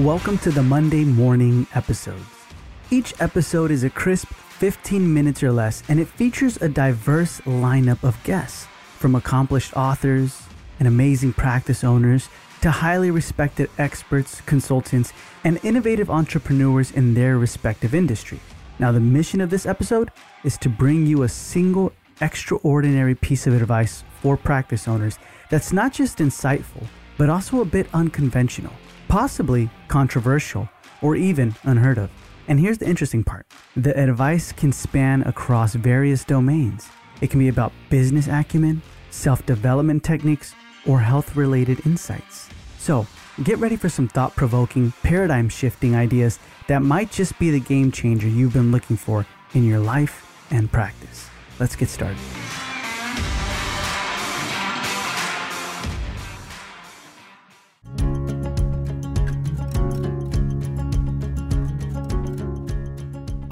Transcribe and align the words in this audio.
Welcome 0.00 0.38
to 0.38 0.50
the 0.50 0.62
Monday 0.62 1.04
morning 1.04 1.66
episodes. 1.74 2.24
Each 2.90 3.12
episode 3.20 3.70
is 3.70 3.84
a 3.84 3.90
crisp 3.90 4.26
15 4.32 5.12
minutes 5.12 5.42
or 5.42 5.52
less, 5.52 5.82
and 5.86 6.00
it 6.00 6.08
features 6.08 6.56
a 6.62 6.68
diverse 6.70 7.42
lineup 7.42 8.02
of 8.02 8.20
guests 8.24 8.64
from 8.96 9.14
accomplished 9.14 9.76
authors 9.76 10.44
and 10.78 10.88
amazing 10.88 11.34
practice 11.34 11.84
owners 11.84 12.30
to 12.62 12.70
highly 12.70 13.10
respected 13.10 13.68
experts, 13.76 14.40
consultants, 14.40 15.12
and 15.44 15.60
innovative 15.62 16.08
entrepreneurs 16.08 16.90
in 16.92 17.12
their 17.12 17.36
respective 17.36 17.94
industry. 17.94 18.40
Now, 18.78 18.92
the 18.92 19.00
mission 19.00 19.42
of 19.42 19.50
this 19.50 19.66
episode 19.66 20.10
is 20.42 20.56
to 20.58 20.70
bring 20.70 21.04
you 21.04 21.24
a 21.24 21.28
single 21.28 21.92
extraordinary 22.22 23.14
piece 23.14 23.46
of 23.46 23.52
advice 23.52 24.04
for 24.22 24.38
practice 24.38 24.88
owners 24.88 25.18
that's 25.50 25.70
not 25.70 25.92
just 25.92 26.16
insightful, 26.16 26.86
but 27.18 27.28
also 27.28 27.60
a 27.60 27.66
bit 27.66 27.88
unconventional 27.92 28.72
possibly 29.12 29.68
controversial, 29.88 30.66
or 31.02 31.16
even 31.16 31.54
unheard 31.64 31.98
of. 31.98 32.10
And 32.48 32.58
here's 32.58 32.78
the 32.78 32.88
interesting 32.88 33.22
part 33.22 33.44
the 33.76 33.92
advice 34.02 34.52
can 34.52 34.72
span 34.72 35.20
across 35.24 35.74
various 35.74 36.24
domains. 36.24 36.88
It 37.20 37.28
can 37.28 37.38
be 37.38 37.48
about 37.48 37.74
business 37.90 38.26
acumen, 38.26 38.80
self 39.10 39.44
development 39.44 40.02
techniques, 40.02 40.54
or 40.86 40.98
health 40.98 41.36
related 41.36 41.86
insights. 41.86 42.48
So, 42.78 43.06
get 43.42 43.58
ready 43.58 43.76
for 43.76 43.90
some 43.90 44.08
thought 44.08 44.34
provoking, 44.34 44.92
paradigm 45.02 45.50
shifting 45.50 45.94
ideas 45.94 46.38
that 46.68 46.80
might 46.80 47.12
just 47.12 47.38
be 47.38 47.50
the 47.50 47.60
game 47.60 47.92
changer 47.92 48.28
you've 48.28 48.54
been 48.54 48.72
looking 48.72 48.96
for 48.96 49.26
in 49.52 49.62
your 49.62 49.80
life 49.80 50.46
and 50.50 50.72
practice. 50.72 51.28
Let's 51.60 51.76
get 51.76 51.90
started. 51.90 52.16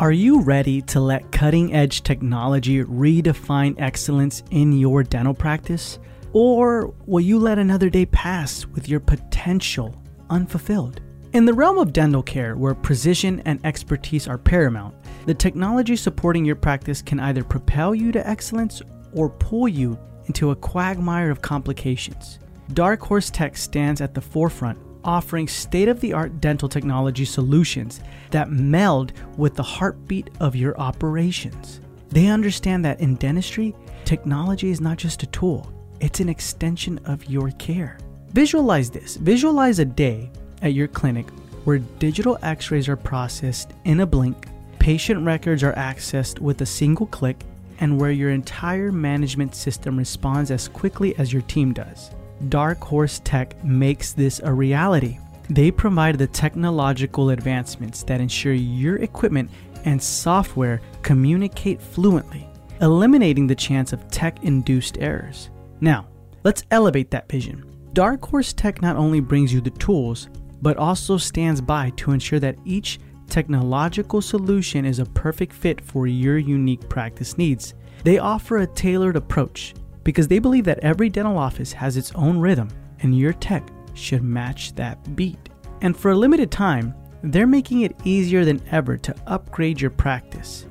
Are 0.01 0.13
you 0.13 0.41
ready 0.41 0.81
to 0.81 0.99
let 0.99 1.31
cutting 1.31 1.75
edge 1.75 2.03
technology 2.05 2.83
redefine 2.83 3.79
excellence 3.79 4.43
in 4.51 4.73
your 4.73 5.03
dental 5.03 5.35
practice? 5.35 5.99
Or 6.33 6.95
will 7.05 7.21
you 7.21 7.39
let 7.39 7.59
another 7.59 7.91
day 7.91 8.07
pass 8.07 8.65
with 8.65 8.89
your 8.89 9.01
potential 9.01 10.03
unfulfilled? 10.31 11.03
In 11.35 11.45
the 11.45 11.53
realm 11.53 11.77
of 11.77 11.93
dental 11.93 12.23
care, 12.23 12.57
where 12.57 12.75
precision 12.75 13.43
and 13.45 13.61
expertise 13.63 14.27
are 14.27 14.39
paramount, 14.39 14.95
the 15.27 15.35
technology 15.35 15.97
supporting 15.97 16.47
your 16.47 16.57
practice 16.57 17.03
can 17.03 17.21
either 17.21 17.45
propel 17.45 17.95
you 17.95 18.11
to 18.11 18.27
excellence 18.27 18.81
or 19.13 19.29
pull 19.29 19.69
you 19.69 19.99
into 20.25 20.51
a 20.51 20.57
quagmire 20.57 21.31
of 21.31 21.43
complications. 21.43 22.39
Dark 22.73 23.03
Horse 23.03 23.29
Tech 23.29 23.55
stands 23.55 24.01
at 24.01 24.15
the 24.15 24.23
forefront 24.23 24.79
offering 25.05 25.49
state 25.49 25.89
of 25.89 26.01
the 26.01 26.13
art 26.13 26.41
dental 26.41 26.69
technology 26.69 27.25
solutions 27.25 28.01
that 28.31 28.51
meld 28.51 29.13
with 29.37 29.55
the 29.55 29.63
heartbeat 29.63 30.31
of 30.41 30.57
your 30.57 30.79
operations. 30.79 31.81
They 32.11 32.27
understand 32.27 32.85
that 32.85 33.01
in 33.01 33.17
dentistry, 33.17 33.75
technology 34.05 34.71
is 34.71 34.81
not 34.81 34.99
just 34.99 35.23
a 35.23 35.27
tool, 35.27 35.73
it's 36.01 36.21
an 36.21 36.29
extension 36.29 36.99
of 37.05 37.25
your 37.27 37.51
care. 37.53 37.99
Visualize 38.33 38.91
this 38.91 39.17
visualize 39.17 39.79
a 39.79 39.85
day 39.85 40.31
at 40.63 40.73
your 40.73 40.89
clinic 40.89 41.27
where 41.65 41.79
digital 41.79 42.39
x 42.43 42.71
rays 42.71 42.89
are 42.89 42.97
processed 42.97 43.73
in 43.85 44.01
a 44.01 44.07
blink, 44.07 44.47
patient 44.79 45.25
records 45.25 45.63
are 45.63 45.75
accessed 45.75 46.39
with 46.39 46.61
a 46.63 46.67
single 46.67 47.07
click, 47.07 47.45
and 47.81 47.99
where 47.99 48.11
your 48.11 48.31
entire 48.31 48.93
management 48.93 49.55
system 49.55 49.97
responds 49.97 50.51
as 50.51 50.69
quickly 50.69 51.17
as 51.17 51.33
your 51.33 51.43
team 51.43 51.73
does. 51.73 52.11
Dark 52.49 52.81
Horse 52.81 53.21
Tech 53.23 53.63
makes 53.63 54.13
this 54.13 54.41
a 54.43 54.53
reality. 54.53 55.19
They 55.51 55.71
provide 55.71 56.17
the 56.17 56.27
technological 56.27 57.31
advancements 57.31 58.03
that 58.05 58.21
ensure 58.21 58.55
your 58.55 58.97
equipment 58.97 59.51
and 59.85 60.03
software 60.03 60.81
communicate 61.03 61.83
fluently, 61.83 62.49
eliminating 62.81 63.47
the 63.47 63.55
chance 63.55 63.93
of 63.93 64.09
tech 64.11 64.43
induced 64.43 64.99
errors. 64.99 65.51
Now, 65.81 66.09
let's 66.45 66.65
elevate 66.71 67.11
that 67.11 67.29
vision. 67.29 67.65
Dark 67.93 68.25
Horse 68.25 68.53
Tech 68.53 68.81
not 68.81 68.97
only 68.97 69.21
brings 69.21 69.53
you 69.53 69.61
the 69.61 69.71
tools, 69.71 70.29
but 70.63 70.77
also 70.77 71.17
stands 71.17 71.61
by 71.61 71.91
to 71.97 72.13
ensure 72.13 72.39
that 72.39 72.59
each 72.65 73.01
technological 73.29 74.23
solution 74.23 74.85
is 74.85 74.99
a 74.99 75.07
perfect 75.07 75.53
fit 75.53 75.81
for 75.81 76.07
your 76.07 76.39
unique 76.39 76.89
practice 76.89 77.37
needs. 77.39 77.75
They 78.05 78.19
offer 78.19 78.59
a 78.59 78.67
tailored 78.67 79.17
approach 79.17 79.75
because 80.05 80.29
they 80.29 80.39
believe 80.39 80.65
that 80.65 80.79
every 80.81 81.09
dental 81.09 81.39
office 81.39 81.73
has 81.73 81.97
its 81.97 82.13
own 82.15 82.39
rhythm 82.39 82.69
and 83.01 83.19
your 83.19 83.33
tech 83.33 83.69
should 83.95 84.23
match 84.23 84.75
that 84.75 85.17
beat. 85.17 85.49
And 85.83 85.97
for 85.97 86.11
a 86.11 86.17
limited 86.17 86.51
time, 86.51 86.95
they're 87.23 87.47
making 87.47 87.83
it 87.83 87.97
easier 88.05 88.45
than 88.45 88.63
ever 88.71 88.97
to 88.97 89.15
upgrade 89.27 89.81
your 89.81 89.91
practice. 89.91 90.67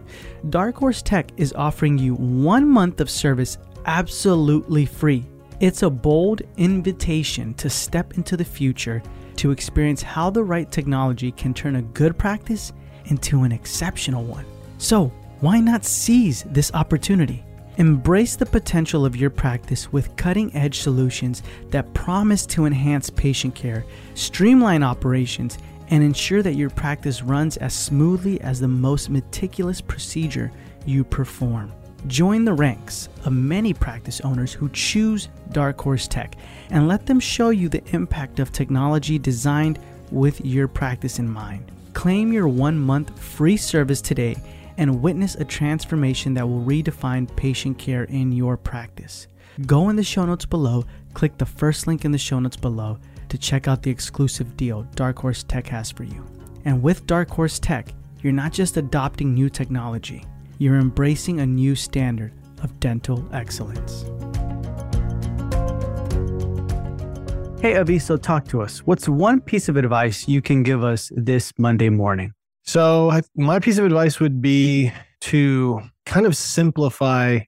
Dark 0.49 0.77
Horse 0.77 1.01
Tech 1.01 1.31
is 1.37 1.53
offering 1.53 1.97
you 1.97 2.15
one 2.15 2.67
month 2.67 3.01
of 3.01 3.09
service 3.09 3.57
absolutely 3.85 4.85
free. 4.85 5.25
It's 5.59 5.83
a 5.83 5.89
bold 5.89 6.41
invitation 6.57 7.53
to 7.55 7.69
step 7.69 8.15
into 8.15 8.37
the 8.37 8.45
future 8.45 9.03
to 9.35 9.51
experience 9.51 10.01
how 10.01 10.29
the 10.29 10.43
right 10.43 10.69
technology 10.71 11.31
can 11.31 11.53
turn 11.53 11.77
a 11.77 11.81
good 11.81 12.17
practice 12.17 12.73
into 13.05 13.43
an 13.43 13.51
exceptional 13.51 14.23
one. 14.23 14.45
So, 14.77 15.11
why 15.39 15.59
not 15.59 15.85
seize 15.85 16.43
this 16.43 16.71
opportunity? 16.73 17.43
Embrace 17.79 18.35
the 18.35 18.45
potential 18.45 19.05
of 19.05 19.15
your 19.15 19.29
practice 19.29 19.89
with 19.93 20.13
cutting 20.17 20.53
edge 20.53 20.79
solutions 20.79 21.43
that 21.69 21.93
promise 21.93 22.45
to 22.45 22.65
enhance 22.65 23.09
patient 23.09 23.55
care, 23.55 23.85
streamline 24.15 24.83
operations, 24.83 25.57
and 25.89 26.03
ensure 26.03 26.43
that 26.43 26.55
your 26.55 26.69
practice 26.69 27.21
runs 27.21 27.55
as 27.55 27.73
smoothly 27.73 28.41
as 28.41 28.59
the 28.59 28.67
most 28.67 29.09
meticulous 29.09 29.79
procedure 29.79 30.51
you 30.85 31.05
perform. 31.05 31.71
Join 32.07 32.43
the 32.43 32.51
ranks 32.51 33.07
of 33.23 33.31
many 33.31 33.73
practice 33.73 34.19
owners 34.25 34.51
who 34.51 34.67
choose 34.71 35.29
Dark 35.53 35.79
Horse 35.79 36.05
Tech 36.05 36.35
and 36.71 36.89
let 36.89 37.05
them 37.05 37.21
show 37.21 37.49
you 37.51 37.69
the 37.69 37.83
impact 37.95 38.39
of 38.39 38.51
technology 38.51 39.17
designed 39.17 39.79
with 40.11 40.45
your 40.45 40.67
practice 40.67 41.17
in 41.17 41.29
mind. 41.29 41.71
Claim 41.93 42.33
your 42.33 42.49
one 42.49 42.77
month 42.77 43.17
free 43.17 43.55
service 43.55 44.01
today 44.01 44.35
and 44.79 45.01
witness 45.01 45.35
a 45.35 45.43
transformation 45.43 46.33
that 46.33 46.47
will 46.47 46.61
redefine 46.61 47.35
patient 47.35 47.77
care 47.77 48.05
in 48.05 48.31
your 48.31 48.55
practice. 48.55 49.27
Go 49.67 49.89
in 49.89 49.97
the 49.97 50.03
show 50.03 50.25
notes 50.25 50.45
below, 50.45 50.85
click 51.13 51.37
the 51.37 51.45
first 51.45 51.85
link 51.85 52.05
in 52.05 52.11
the 52.11 52.17
show 52.17 52.39
notes 52.39 52.55
below 52.55 52.97
to 53.27 53.37
check 53.37 53.67
out 53.67 53.83
the 53.83 53.91
exclusive 53.91 54.55
deal 54.55 54.83
Dark 54.95 55.19
Horse 55.19 55.43
Tech 55.43 55.67
has 55.67 55.91
for 55.91 56.05
you. 56.05 56.25
And 56.63 56.81
with 56.81 57.05
Dark 57.05 57.29
Horse 57.29 57.59
Tech, 57.59 57.89
you're 58.21 58.31
not 58.31 58.53
just 58.53 58.77
adopting 58.77 59.33
new 59.33 59.49
technology, 59.49 60.25
you're 60.59 60.79
embracing 60.79 61.41
a 61.41 61.45
new 61.45 61.75
standard 61.75 62.31
of 62.63 62.79
dental 62.79 63.27
excellence. 63.33 64.05
Hey, 67.61 67.77
Avi 67.77 67.99
so, 67.99 68.15
talk 68.15 68.47
to 68.47 68.61
us. 68.61 68.79
What's 68.79 69.09
one 69.09 69.41
piece 69.41 69.67
of 69.67 69.75
advice 69.75 70.25
you 70.29 70.41
can 70.41 70.63
give 70.63 70.85
us 70.85 71.11
this 71.13 71.51
Monday 71.57 71.89
morning? 71.89 72.33
So, 72.69 73.09
I, 73.09 73.21
my 73.35 73.57
piece 73.57 73.79
of 73.79 73.85
advice 73.85 74.19
would 74.19 74.43
be 74.43 74.91
to 75.21 75.81
kind 76.05 76.27
of 76.27 76.37
simplify 76.37 77.39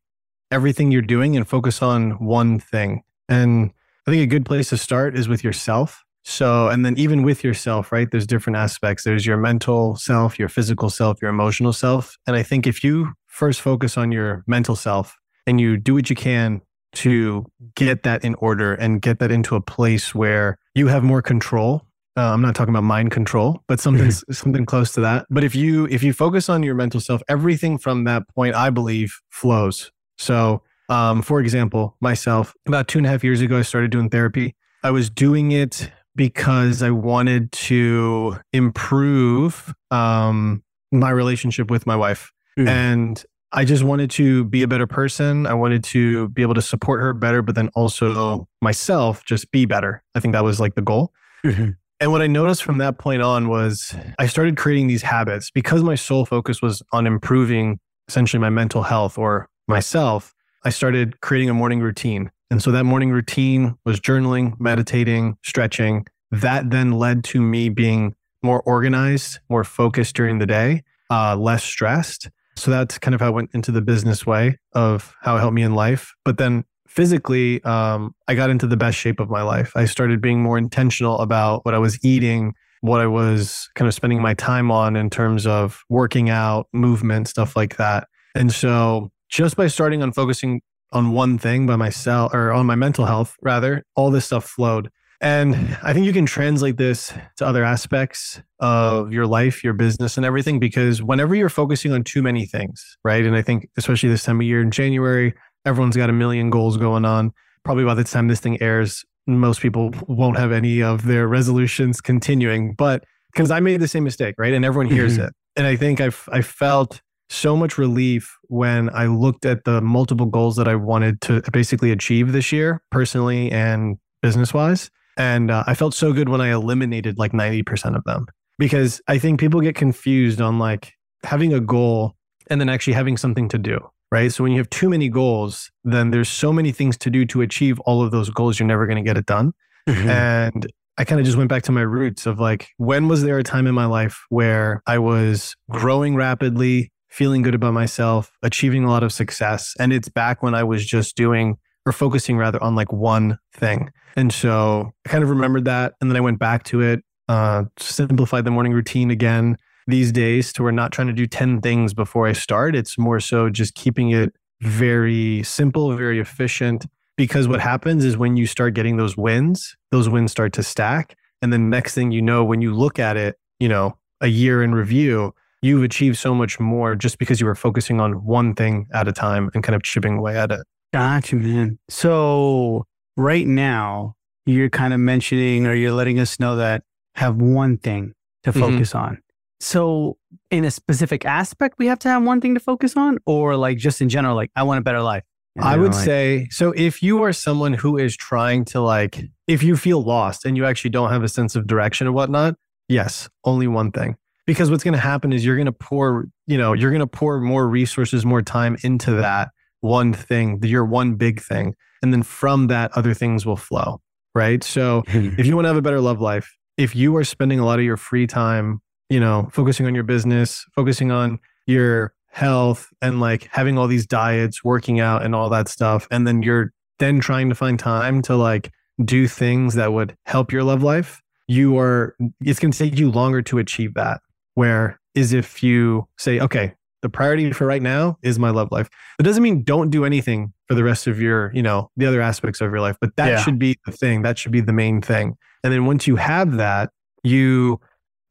everything 0.49 0.91
you're 0.91 1.03
doing 1.03 1.37
and 1.37 1.47
focus 1.47 1.83
on 1.83 2.13
one 2.13 2.57
thing. 2.57 3.03
And 3.29 3.69
I 4.07 4.09
think 4.09 4.23
a 4.23 4.25
good 4.25 4.47
place 4.47 4.69
to 4.69 4.77
start 4.77 5.15
is 5.15 5.27
with 5.27 5.43
yourself. 5.43 6.03
So, 6.23 6.69
and 6.69 6.83
then 6.83 6.97
even 6.97 7.21
with 7.21 7.43
yourself, 7.43 7.91
right? 7.91 8.09
There's 8.09 8.25
different 8.25 8.57
aspects. 8.57 9.03
There's 9.03 9.23
your 9.23 9.37
mental 9.37 9.95
self, 9.95 10.39
your 10.39 10.49
physical 10.49 10.89
self, 10.89 11.21
your 11.21 11.29
emotional 11.29 11.71
self. 11.71 12.17
And 12.25 12.35
I 12.35 12.41
think 12.41 12.65
if 12.65 12.83
you 12.83 13.13
first 13.27 13.61
focus 13.61 13.97
on 13.97 14.11
your 14.11 14.43
mental 14.47 14.75
self 14.75 15.15
and 15.45 15.61
you 15.61 15.77
do 15.77 15.93
what 15.93 16.09
you 16.09 16.15
can 16.15 16.61
to 16.93 17.45
get 17.75 18.01
that 18.01 18.25
in 18.25 18.33
order 18.39 18.73
and 18.73 19.03
get 19.03 19.19
that 19.19 19.29
into 19.29 19.55
a 19.55 19.61
place 19.61 20.15
where 20.15 20.57
you 20.73 20.87
have 20.87 21.03
more 21.03 21.21
control 21.21 21.85
uh, 22.17 22.33
I'm 22.33 22.41
not 22.41 22.55
talking 22.55 22.73
about 22.73 22.83
mind 22.83 23.11
control, 23.11 23.63
but 23.67 23.79
something 23.79 24.11
something 24.31 24.65
close 24.65 24.91
to 24.93 25.01
that. 25.01 25.25
But 25.29 25.43
if 25.43 25.55
you 25.55 25.85
if 25.87 26.03
you 26.03 26.13
focus 26.13 26.49
on 26.49 26.63
your 26.63 26.75
mental 26.75 26.99
self, 26.99 27.21
everything 27.29 27.77
from 27.77 28.03
that 28.03 28.27
point, 28.27 28.55
I 28.55 28.69
believe, 28.69 29.19
flows. 29.29 29.91
So, 30.17 30.61
um, 30.89 31.21
for 31.21 31.39
example, 31.39 31.95
myself 32.01 32.53
about 32.67 32.87
two 32.87 32.99
and 32.99 33.07
a 33.07 33.09
half 33.09 33.23
years 33.23 33.41
ago, 33.41 33.57
I 33.57 33.61
started 33.61 33.91
doing 33.91 34.09
therapy. 34.09 34.55
I 34.83 34.91
was 34.91 35.09
doing 35.09 35.51
it 35.51 35.89
because 36.15 36.83
I 36.83 36.89
wanted 36.89 37.51
to 37.53 38.37
improve 38.51 39.73
um, 39.89 40.63
my 40.91 41.11
relationship 41.11 41.71
with 41.71 41.87
my 41.87 41.95
wife, 41.95 42.33
mm. 42.59 42.67
and 42.67 43.23
I 43.53 43.63
just 43.63 43.83
wanted 43.83 44.11
to 44.11 44.43
be 44.45 44.63
a 44.63 44.67
better 44.67 44.87
person. 44.87 45.45
I 45.45 45.53
wanted 45.53 45.83
to 45.85 46.27
be 46.29 46.41
able 46.41 46.55
to 46.55 46.61
support 46.61 46.99
her 47.01 47.13
better, 47.13 47.41
but 47.41 47.55
then 47.55 47.69
also 47.73 48.47
myself 48.61 49.23
just 49.25 49.51
be 49.51 49.65
better. 49.65 50.03
I 50.13 50.19
think 50.19 50.33
that 50.33 50.43
was 50.43 50.59
like 50.59 50.75
the 50.75 50.81
goal. 50.81 51.13
Mm-hmm. 51.45 51.71
And 52.01 52.11
what 52.11 52.23
I 52.23 52.27
noticed 52.27 52.63
from 52.63 52.79
that 52.79 52.97
point 52.97 53.21
on 53.21 53.47
was 53.47 53.95
I 54.17 54.25
started 54.25 54.57
creating 54.57 54.87
these 54.87 55.03
habits 55.03 55.51
because 55.51 55.83
my 55.83 55.93
sole 55.93 56.25
focus 56.25 56.59
was 56.59 56.81
on 56.91 57.05
improving 57.05 57.79
essentially 58.07 58.41
my 58.41 58.49
mental 58.49 58.81
health 58.81 59.19
or 59.19 59.47
myself. 59.67 60.33
I 60.65 60.71
started 60.71 61.21
creating 61.21 61.51
a 61.51 61.53
morning 61.53 61.79
routine. 61.79 62.31
And 62.49 62.59
so 62.59 62.71
that 62.71 62.85
morning 62.85 63.11
routine 63.11 63.75
was 63.85 63.99
journaling, 63.99 64.59
meditating, 64.59 65.37
stretching, 65.43 66.07
that 66.31 66.71
then 66.71 66.93
led 66.93 67.23
to 67.25 67.39
me 67.39 67.69
being 67.69 68.15
more 68.41 68.63
organized, 68.63 69.37
more 69.47 69.63
focused 69.63 70.15
during 70.15 70.39
the 70.39 70.47
day, 70.47 70.83
uh, 71.11 71.35
less 71.35 71.63
stressed. 71.63 72.31
So 72.55 72.71
that's 72.71 72.97
kind 72.97 73.13
of 73.13 73.21
how 73.21 73.27
I 73.27 73.29
went 73.29 73.51
into 73.53 73.71
the 73.71 73.81
business 73.81 74.25
way 74.25 74.57
of 74.73 75.13
how 75.21 75.37
it 75.37 75.39
helped 75.41 75.53
me 75.53 75.61
in 75.61 75.75
life. 75.75 76.15
But 76.25 76.39
then 76.39 76.65
physically, 76.91 77.63
um, 77.63 78.13
I 78.27 78.35
got 78.35 78.49
into 78.49 78.67
the 78.67 78.75
best 78.75 78.97
shape 78.97 79.21
of 79.21 79.29
my 79.29 79.41
life. 79.41 79.71
I 79.75 79.85
started 79.85 80.21
being 80.21 80.43
more 80.43 80.57
intentional 80.57 81.19
about 81.19 81.63
what 81.63 81.73
I 81.73 81.77
was 81.77 81.97
eating, 82.03 82.53
what 82.81 82.99
I 82.99 83.07
was 83.07 83.69
kind 83.75 83.87
of 83.87 83.93
spending 83.93 84.21
my 84.21 84.33
time 84.33 84.69
on 84.71 84.97
in 84.97 85.09
terms 85.09 85.47
of 85.47 85.83
working 85.87 86.29
out, 86.29 86.67
movement, 86.73 87.29
stuff 87.29 87.55
like 87.55 87.77
that. 87.77 88.07
And 88.35 88.51
so 88.51 89.09
just 89.29 89.55
by 89.55 89.67
starting 89.67 90.03
on 90.03 90.11
focusing 90.11 90.61
on 90.91 91.13
one 91.13 91.37
thing 91.37 91.65
by 91.65 91.77
myself 91.77 92.33
or 92.33 92.51
on 92.51 92.65
my 92.65 92.75
mental 92.75 93.05
health, 93.05 93.37
rather, 93.41 93.85
all 93.95 94.11
this 94.11 94.25
stuff 94.25 94.43
flowed. 94.43 94.89
And 95.21 95.77
I 95.83 95.93
think 95.93 96.07
you 96.07 96.13
can 96.13 96.25
translate 96.25 96.77
this 96.77 97.13
to 97.37 97.45
other 97.45 97.63
aspects 97.63 98.41
of 98.59 99.13
your 99.13 99.27
life, 99.27 99.63
your 99.63 99.73
business, 99.73 100.17
and 100.17 100.25
everything, 100.25 100.59
because 100.59 101.01
whenever 101.01 101.35
you're 101.35 101.47
focusing 101.47 101.93
on 101.93 102.03
too 102.03 102.23
many 102.23 102.47
things, 102.47 102.97
right? 103.05 103.23
And 103.23 103.35
I 103.35 103.43
think, 103.43 103.69
especially 103.77 104.09
this 104.09 104.23
time 104.23 104.41
of 104.41 104.47
year 104.47 104.61
in 104.61 104.71
January, 104.71 105.35
everyone's 105.65 105.97
got 105.97 106.09
a 106.09 106.13
million 106.13 106.49
goals 106.49 106.77
going 106.77 107.05
on. 107.05 107.31
Probably 107.63 107.85
by 107.85 107.93
the 107.93 108.03
time 108.03 108.27
this 108.27 108.39
thing 108.39 108.61
airs, 108.61 109.05
most 109.27 109.61
people 109.61 109.91
won't 110.07 110.37
have 110.37 110.51
any 110.51 110.81
of 110.81 111.05
their 111.05 111.27
resolutions 111.27 112.01
continuing. 112.01 112.73
But 112.73 113.03
because 113.33 113.51
I 113.51 113.59
made 113.59 113.79
the 113.79 113.87
same 113.87 114.03
mistake, 114.03 114.35
right? 114.37 114.53
And 114.53 114.65
everyone 114.65 114.91
hears 114.91 115.13
mm-hmm. 115.13 115.27
it. 115.27 115.33
And 115.55 115.67
I 115.67 115.75
think 115.75 116.01
I've, 116.01 116.27
I 116.31 116.41
felt 116.41 117.01
so 117.29 117.55
much 117.55 117.77
relief 117.77 118.37
when 118.47 118.89
I 118.93 119.05
looked 119.05 119.45
at 119.45 119.63
the 119.63 119.81
multiple 119.81 120.25
goals 120.25 120.55
that 120.57 120.67
I 120.67 120.75
wanted 120.75 121.21
to 121.21 121.41
basically 121.51 121.91
achieve 121.91 122.31
this 122.31 122.51
year, 122.51 122.81
personally 122.91 123.51
and 123.51 123.97
business 124.21 124.53
wise 124.53 124.89
and 125.17 125.51
uh, 125.51 125.63
I 125.67 125.73
felt 125.75 125.93
so 125.93 126.13
good 126.13 126.29
when 126.29 126.41
I 126.41 126.51
eliminated 126.51 127.17
like 127.17 127.31
90% 127.31 127.95
of 127.95 128.03
them 128.05 128.25
because 128.57 129.01
I 129.07 129.17
think 129.17 129.39
people 129.39 129.61
get 129.61 129.75
confused 129.75 130.41
on 130.41 130.59
like 130.59 130.93
having 131.23 131.53
a 131.53 131.59
goal 131.59 132.15
and 132.47 132.59
then 132.59 132.69
actually 132.69 132.93
having 132.93 133.17
something 133.17 133.47
to 133.49 133.57
do, 133.57 133.79
right? 134.11 134.31
So 134.31 134.43
when 134.43 134.51
you 134.51 134.57
have 134.57 134.69
too 134.69 134.89
many 134.89 135.09
goals, 135.09 135.71
then 135.83 136.11
there's 136.11 136.29
so 136.29 136.51
many 136.51 136.71
things 136.71 136.97
to 136.99 137.09
do 137.09 137.25
to 137.27 137.41
achieve 137.41 137.79
all 137.81 138.03
of 138.03 138.11
those 138.11 138.29
goals, 138.29 138.59
you're 138.59 138.67
never 138.67 138.85
going 138.85 139.03
to 139.03 139.07
get 139.07 139.17
it 139.17 139.25
done. 139.25 139.53
Mm-hmm. 139.87 140.09
And 140.09 140.71
I 140.97 141.05
kind 141.05 141.19
of 141.19 141.25
just 141.25 141.37
went 141.37 141.49
back 141.49 141.63
to 141.63 141.71
my 141.71 141.81
roots 141.81 142.25
of 142.25 142.39
like, 142.39 142.67
when 142.77 143.07
was 143.07 143.23
there 143.23 143.37
a 143.37 143.43
time 143.43 143.65
in 143.67 143.73
my 143.73 143.85
life 143.85 144.25
where 144.29 144.83
I 144.85 144.99
was 144.99 145.55
growing 145.69 146.15
rapidly, 146.15 146.91
feeling 147.09 147.41
good 147.41 147.55
about 147.55 147.73
myself, 147.73 148.31
achieving 148.43 148.83
a 148.83 148.89
lot 148.89 149.01
of 149.01 149.13
success? 149.13 149.73
And 149.79 149.93
it's 149.93 150.09
back 150.09 150.43
when 150.43 150.53
I 150.53 150.63
was 150.63 150.85
just 150.85 151.15
doing 151.15 151.57
or 151.85 151.93
focusing 151.93 152.37
rather 152.37 152.61
on 152.61 152.75
like 152.75 152.91
one 152.91 153.39
thing. 153.53 153.89
And 154.15 154.31
so 154.31 154.91
I 155.05 155.09
kind 155.09 155.23
of 155.23 155.29
remembered 155.29 155.65
that. 155.65 155.93
And 156.01 156.11
then 156.11 156.17
I 156.17 156.21
went 156.21 156.37
back 156.37 156.63
to 156.65 156.81
it, 156.81 157.03
uh, 157.29 157.63
simplified 157.79 158.43
the 158.45 158.51
morning 158.51 158.73
routine 158.73 159.09
again 159.09 159.57
these 159.91 160.11
days 160.11 160.51
to 160.53 160.63
where 160.63 160.71
not 160.71 160.91
trying 160.91 161.07
to 161.07 161.13
do 161.13 161.27
10 161.27 161.61
things 161.61 161.93
before 161.93 162.27
I 162.27 162.33
start. 162.33 162.75
It's 162.75 162.97
more 162.97 163.19
so 163.19 163.49
just 163.49 163.75
keeping 163.75 164.11
it 164.11 164.33
very 164.61 165.43
simple, 165.43 165.95
very 165.95 166.19
efficient. 166.19 166.85
Because 167.17 167.47
what 167.47 167.59
happens 167.59 168.03
is 168.03 168.17
when 168.17 168.37
you 168.37 168.47
start 168.47 168.73
getting 168.73 168.97
those 168.97 169.15
wins, 169.15 169.75
those 169.91 170.09
wins 170.09 170.31
start 170.31 170.53
to 170.53 170.63
stack. 170.63 171.15
And 171.41 171.51
then 171.53 171.69
next 171.69 171.93
thing 171.93 172.11
you 172.11 172.21
know, 172.21 172.43
when 172.43 172.61
you 172.61 172.73
look 172.73 172.97
at 172.97 173.17
it, 173.17 173.37
you 173.59 173.69
know, 173.69 173.97
a 174.21 174.27
year 174.27 174.63
in 174.63 174.73
review, 174.73 175.33
you've 175.61 175.83
achieved 175.83 176.17
so 176.17 176.33
much 176.33 176.59
more 176.59 176.95
just 176.95 177.19
because 177.19 177.39
you 177.39 177.45
were 177.45 177.55
focusing 177.55 177.99
on 177.99 178.25
one 178.25 178.55
thing 178.55 178.87
at 178.93 179.07
a 179.07 179.11
time 179.11 179.51
and 179.53 179.63
kind 179.63 179.75
of 179.75 179.83
chipping 179.83 180.17
away 180.17 180.37
at 180.37 180.51
it. 180.51 180.61
Gotcha, 180.93 181.35
man. 181.35 181.77
So 181.89 182.85
right 183.17 183.45
now, 183.45 184.15
you're 184.45 184.69
kind 184.69 184.93
of 184.93 184.99
mentioning 184.99 185.67
or 185.67 185.73
you're 185.73 185.93
letting 185.93 186.19
us 186.19 186.39
know 186.39 186.55
that 186.55 186.83
have 187.15 187.35
one 187.35 187.77
thing 187.77 188.13
to 188.43 188.51
mm-hmm. 188.51 188.59
focus 188.59 188.89
mm-hmm. 188.89 189.05
on. 189.05 189.21
So, 189.61 190.17
in 190.49 190.65
a 190.65 190.71
specific 190.71 191.23
aspect, 191.23 191.75
we 191.77 191.85
have 191.85 191.99
to 191.99 192.09
have 192.09 192.23
one 192.23 192.41
thing 192.41 192.55
to 192.55 192.59
focus 192.59 192.97
on, 192.97 193.19
or 193.27 193.55
like 193.55 193.77
just 193.77 194.01
in 194.01 194.09
general, 194.09 194.35
like 194.35 194.49
I 194.55 194.63
want 194.63 194.79
a 194.79 194.81
better 194.81 195.01
life. 195.01 195.23
I 195.59 195.77
would 195.77 195.93
life. 195.93 196.03
say 196.03 196.47
so. 196.49 196.71
If 196.75 197.03
you 197.03 197.21
are 197.23 197.31
someone 197.31 197.73
who 197.73 197.97
is 197.97 198.17
trying 198.17 198.65
to 198.65 198.81
like, 198.81 199.23
if 199.47 199.61
you 199.61 199.77
feel 199.77 200.01
lost 200.01 200.45
and 200.45 200.57
you 200.57 200.65
actually 200.65 200.89
don't 200.89 201.11
have 201.11 201.23
a 201.23 201.29
sense 201.29 201.55
of 201.55 201.67
direction 201.67 202.07
and 202.07 202.15
whatnot, 202.15 202.55
yes, 202.89 203.29
only 203.43 203.67
one 203.67 203.91
thing. 203.91 204.15
Because 204.47 204.71
what's 204.71 204.83
going 204.83 204.93
to 204.93 204.99
happen 204.99 205.31
is 205.31 205.45
you're 205.45 205.57
going 205.57 205.67
to 205.67 205.71
pour, 205.71 206.25
you 206.47 206.57
know, 206.57 206.73
you're 206.73 206.89
going 206.89 207.01
to 207.01 207.07
pour 207.07 207.39
more 207.39 207.67
resources, 207.67 208.25
more 208.25 208.41
time 208.41 208.77
into 208.81 209.11
that 209.11 209.49
one 209.81 210.11
thing, 210.11 210.59
your 210.63 210.85
one 210.85 211.15
big 211.15 211.39
thing. 211.39 211.75
And 212.01 212.11
then 212.11 212.23
from 212.23 212.65
that, 212.67 212.91
other 212.93 213.13
things 213.13 213.45
will 213.45 213.57
flow. 213.57 214.01
Right. 214.33 214.63
So 214.63 215.03
if 215.07 215.45
you 215.45 215.55
want 215.55 215.65
to 215.65 215.69
have 215.69 215.77
a 215.77 215.83
better 215.83 216.01
love 216.01 216.19
life, 216.19 216.57
if 216.77 216.95
you 216.95 217.15
are 217.17 217.23
spending 217.23 217.59
a 217.59 217.65
lot 217.65 217.77
of 217.77 217.85
your 217.85 217.97
free 217.97 218.25
time, 218.25 218.81
you 219.11 219.19
know, 219.19 219.49
focusing 219.51 219.85
on 219.85 219.93
your 219.93 220.05
business, 220.05 220.65
focusing 220.73 221.11
on 221.11 221.37
your 221.67 222.13
health 222.29 222.87
and 223.01 223.19
like 223.19 223.49
having 223.51 223.77
all 223.77 223.85
these 223.87 224.07
diets, 224.07 224.63
working 224.63 225.01
out 225.01 225.21
and 225.23 225.35
all 225.35 225.49
that 225.49 225.67
stuff, 225.67 226.07
and 226.09 226.25
then 226.25 226.41
you're 226.41 226.71
then 226.97 227.19
trying 227.19 227.49
to 227.49 227.55
find 227.55 227.77
time 227.77 228.21
to 228.21 228.37
like 228.37 228.71
do 229.03 229.27
things 229.27 229.73
that 229.73 229.91
would 229.91 230.15
help 230.27 230.53
your 230.53 230.63
love 230.63 230.81
life, 230.81 231.21
you 231.47 231.77
are, 231.77 232.15
it's 232.39 232.59
going 232.59 232.71
to 232.71 232.77
take 232.77 232.97
you 232.97 233.11
longer 233.11 233.41
to 233.41 233.57
achieve 233.57 233.95
that. 233.95 234.21
Where 234.53 234.97
is 235.13 235.33
if 235.33 235.61
you 235.61 236.07
say, 236.17 236.39
okay, 236.39 236.73
the 237.01 237.09
priority 237.09 237.51
for 237.51 237.67
right 237.67 237.81
now 237.81 238.17
is 238.21 238.39
my 238.39 238.51
love 238.51 238.71
life. 238.71 238.89
That 239.17 239.25
doesn't 239.25 239.43
mean 239.43 239.63
don't 239.63 239.89
do 239.89 240.05
anything 240.05 240.53
for 240.69 240.75
the 240.75 240.85
rest 240.85 241.07
of 241.07 241.19
your, 241.19 241.51
you 241.53 241.63
know, 241.63 241.89
the 241.97 242.05
other 242.05 242.21
aspects 242.21 242.61
of 242.61 242.71
your 242.71 242.79
life, 242.79 242.95
but 243.01 243.13
that 243.17 243.27
yeah. 243.27 243.43
should 243.43 243.59
be 243.59 243.77
the 243.85 243.91
thing. 243.91 244.21
That 244.21 244.37
should 244.37 244.53
be 244.53 244.61
the 244.61 244.71
main 244.71 245.01
thing. 245.01 245.35
And 245.65 245.73
then 245.73 245.85
once 245.85 246.07
you 246.07 246.15
have 246.15 246.57
that, 246.57 246.91
you 247.23 247.79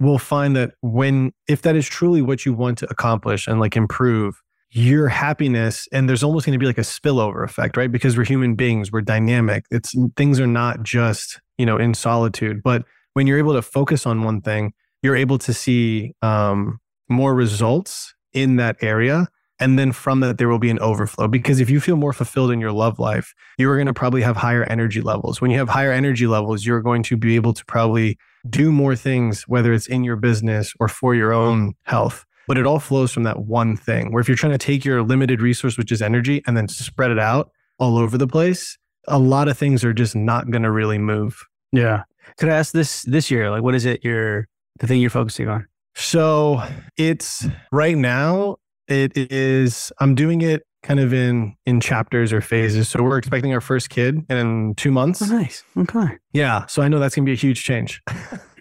will 0.01 0.19
find 0.19 0.57
that 0.57 0.73
when, 0.81 1.33
if 1.47 1.63
that 1.63 1.77
is 1.77 1.87
truly 1.87 2.23
what 2.23 2.45
you 2.45 2.53
want 2.53 2.79
to 2.79 2.91
accomplish 2.91 3.47
and 3.47 3.61
like 3.61 3.77
improve, 3.77 4.43
your 4.73 5.09
happiness 5.09 5.89
and 5.91 6.09
there's 6.09 6.23
almost 6.23 6.47
going 6.47 6.53
to 6.53 6.59
be 6.59 6.65
like 6.67 6.79
a 6.79 6.83
spillover 6.83 7.43
effect 7.43 7.77
right 7.77 7.91
because 7.91 8.17
we're 8.17 8.25
human 8.25 8.55
beings 8.55 8.93
we're 8.93 9.01
dynamic 9.01 9.65
it's 9.73 9.97
things 10.17 10.39
are 10.39 10.47
not 10.47 10.85
just 10.85 11.41
you 11.59 11.67
know 11.67 11.77
in 11.77 11.93
solitude 11.93 12.63
but 12.63 12.85
when 13.15 13.27
you're 13.27 13.37
able 13.37 13.53
to 13.53 13.63
focus 13.63 14.07
on 14.07 14.23
one 14.23 14.41
thing 14.41 14.73
you're 15.03 15.17
able 15.17 15.39
to 15.39 15.53
see 15.53 16.15
um, 16.23 16.79
more 17.09 17.35
results 17.35 18.15
in 18.33 18.57
that 18.57 18.77
area. 18.81 19.29
And 19.59 19.79
then 19.79 19.93
from 19.93 20.21
that, 20.21 20.39
there 20.39 20.49
will 20.49 20.59
be 20.59 20.71
an 20.71 20.79
overflow 20.79 21.29
because 21.29 21.61
if 21.61 21.69
you 21.69 21.81
feel 21.81 21.97
more 21.97 22.15
fulfilled 22.15 22.51
in 22.51 22.61
your 22.61 22.73
love 22.73 22.99
life, 22.99 23.35
you 23.59 23.69
are 23.71 23.77
going 23.77 23.87
to 23.87 23.93
probably 23.93 24.23
have 24.23 24.37
higher 24.37 24.65
energy 24.65 25.03
levels. 25.03 25.41
When 25.41 25.51
you 25.51 25.59
have 25.59 25.69
higher 25.69 25.93
energy 25.93 26.27
levels, 26.27 26.65
you're 26.65 26.81
going 26.81 27.03
to 27.05 27.17
be 27.17 27.37
able 27.37 27.53
to 27.53 27.65
probably 27.67 28.17
do 28.49 28.73
more 28.73 28.97
things, 28.97 29.45
whether 29.47 29.73
it's 29.73 29.87
in 29.87 30.05
your 30.05 30.17
business 30.17 30.73
or 30.81 30.89
for 30.89 31.15
your 31.15 31.33
own 31.33 31.75
health. 31.83 32.25
But 32.49 32.59
it 32.59 32.67
all 32.67 32.81
flows 32.81 33.13
from 33.13 33.23
that 33.25 33.41
one 33.41 33.77
thing 33.77 34.13
where 34.13 34.21
if 34.21 34.29
you're 34.29 34.37
trying 34.37 34.53
to 34.53 34.59
take 34.59 34.85
your 34.85 35.03
limited 35.03 35.41
resource, 35.41 35.79
which 35.79 35.93
is 35.93 36.03
energy, 36.03 36.43
and 36.47 36.57
then 36.57 36.69
spread 36.69 37.11
it 37.11 37.19
out 37.19 37.51
all 37.79 37.97
over 37.97 38.19
the 38.19 38.27
place, 38.27 38.77
a 39.07 39.19
lot 39.19 39.49
of 39.49 39.57
things 39.57 39.85
are 39.85 39.93
just 39.93 40.17
not 40.17 40.51
going 40.51 40.63
to 40.63 40.71
really 40.71 40.99
move. 40.99 41.45
Yeah. 41.73 42.05
Could 42.39 42.49
I 42.49 42.57
ask 42.57 42.73
this 42.73 43.03
this 43.03 43.31
year? 43.31 43.51
Like, 43.51 43.63
what 43.63 43.75
is 43.75 43.85
it 43.85 44.05
you're 44.05 44.49
the 44.79 44.87
thing 44.87 45.01
you're 45.01 45.11
focusing 45.11 45.49
on? 45.49 45.67
So 45.95 46.63
it's 46.97 47.47
right 47.73 47.97
now, 47.97 48.57
it 48.89 49.13
is, 49.15 49.93
I'm 50.01 50.15
doing 50.15 50.41
it 50.41 50.63
kind 50.83 51.01
of 51.01 51.13
in 51.13 51.57
in 51.67 51.81
chapters 51.81 52.33
or 52.33 52.41
phases. 52.41 52.89
So 52.89 53.03
we're 53.03 53.19
expecting 53.19 53.53
our 53.53 53.61
first 53.61 53.91
kid 53.91 54.25
in 54.29 54.75
two 54.77 54.91
months. 54.91 55.23
Oh, 55.23 55.27
nice. 55.27 55.63
Okay. 55.77 56.19
Yeah. 56.33 56.67
So 56.67 56.83
I 56.83 56.89
know 56.89 56.99
that's 56.99 57.15
gonna 57.15 57.27
be 57.27 57.33
a 57.33 57.37
huge 57.37 57.65
change. 57.65 58.03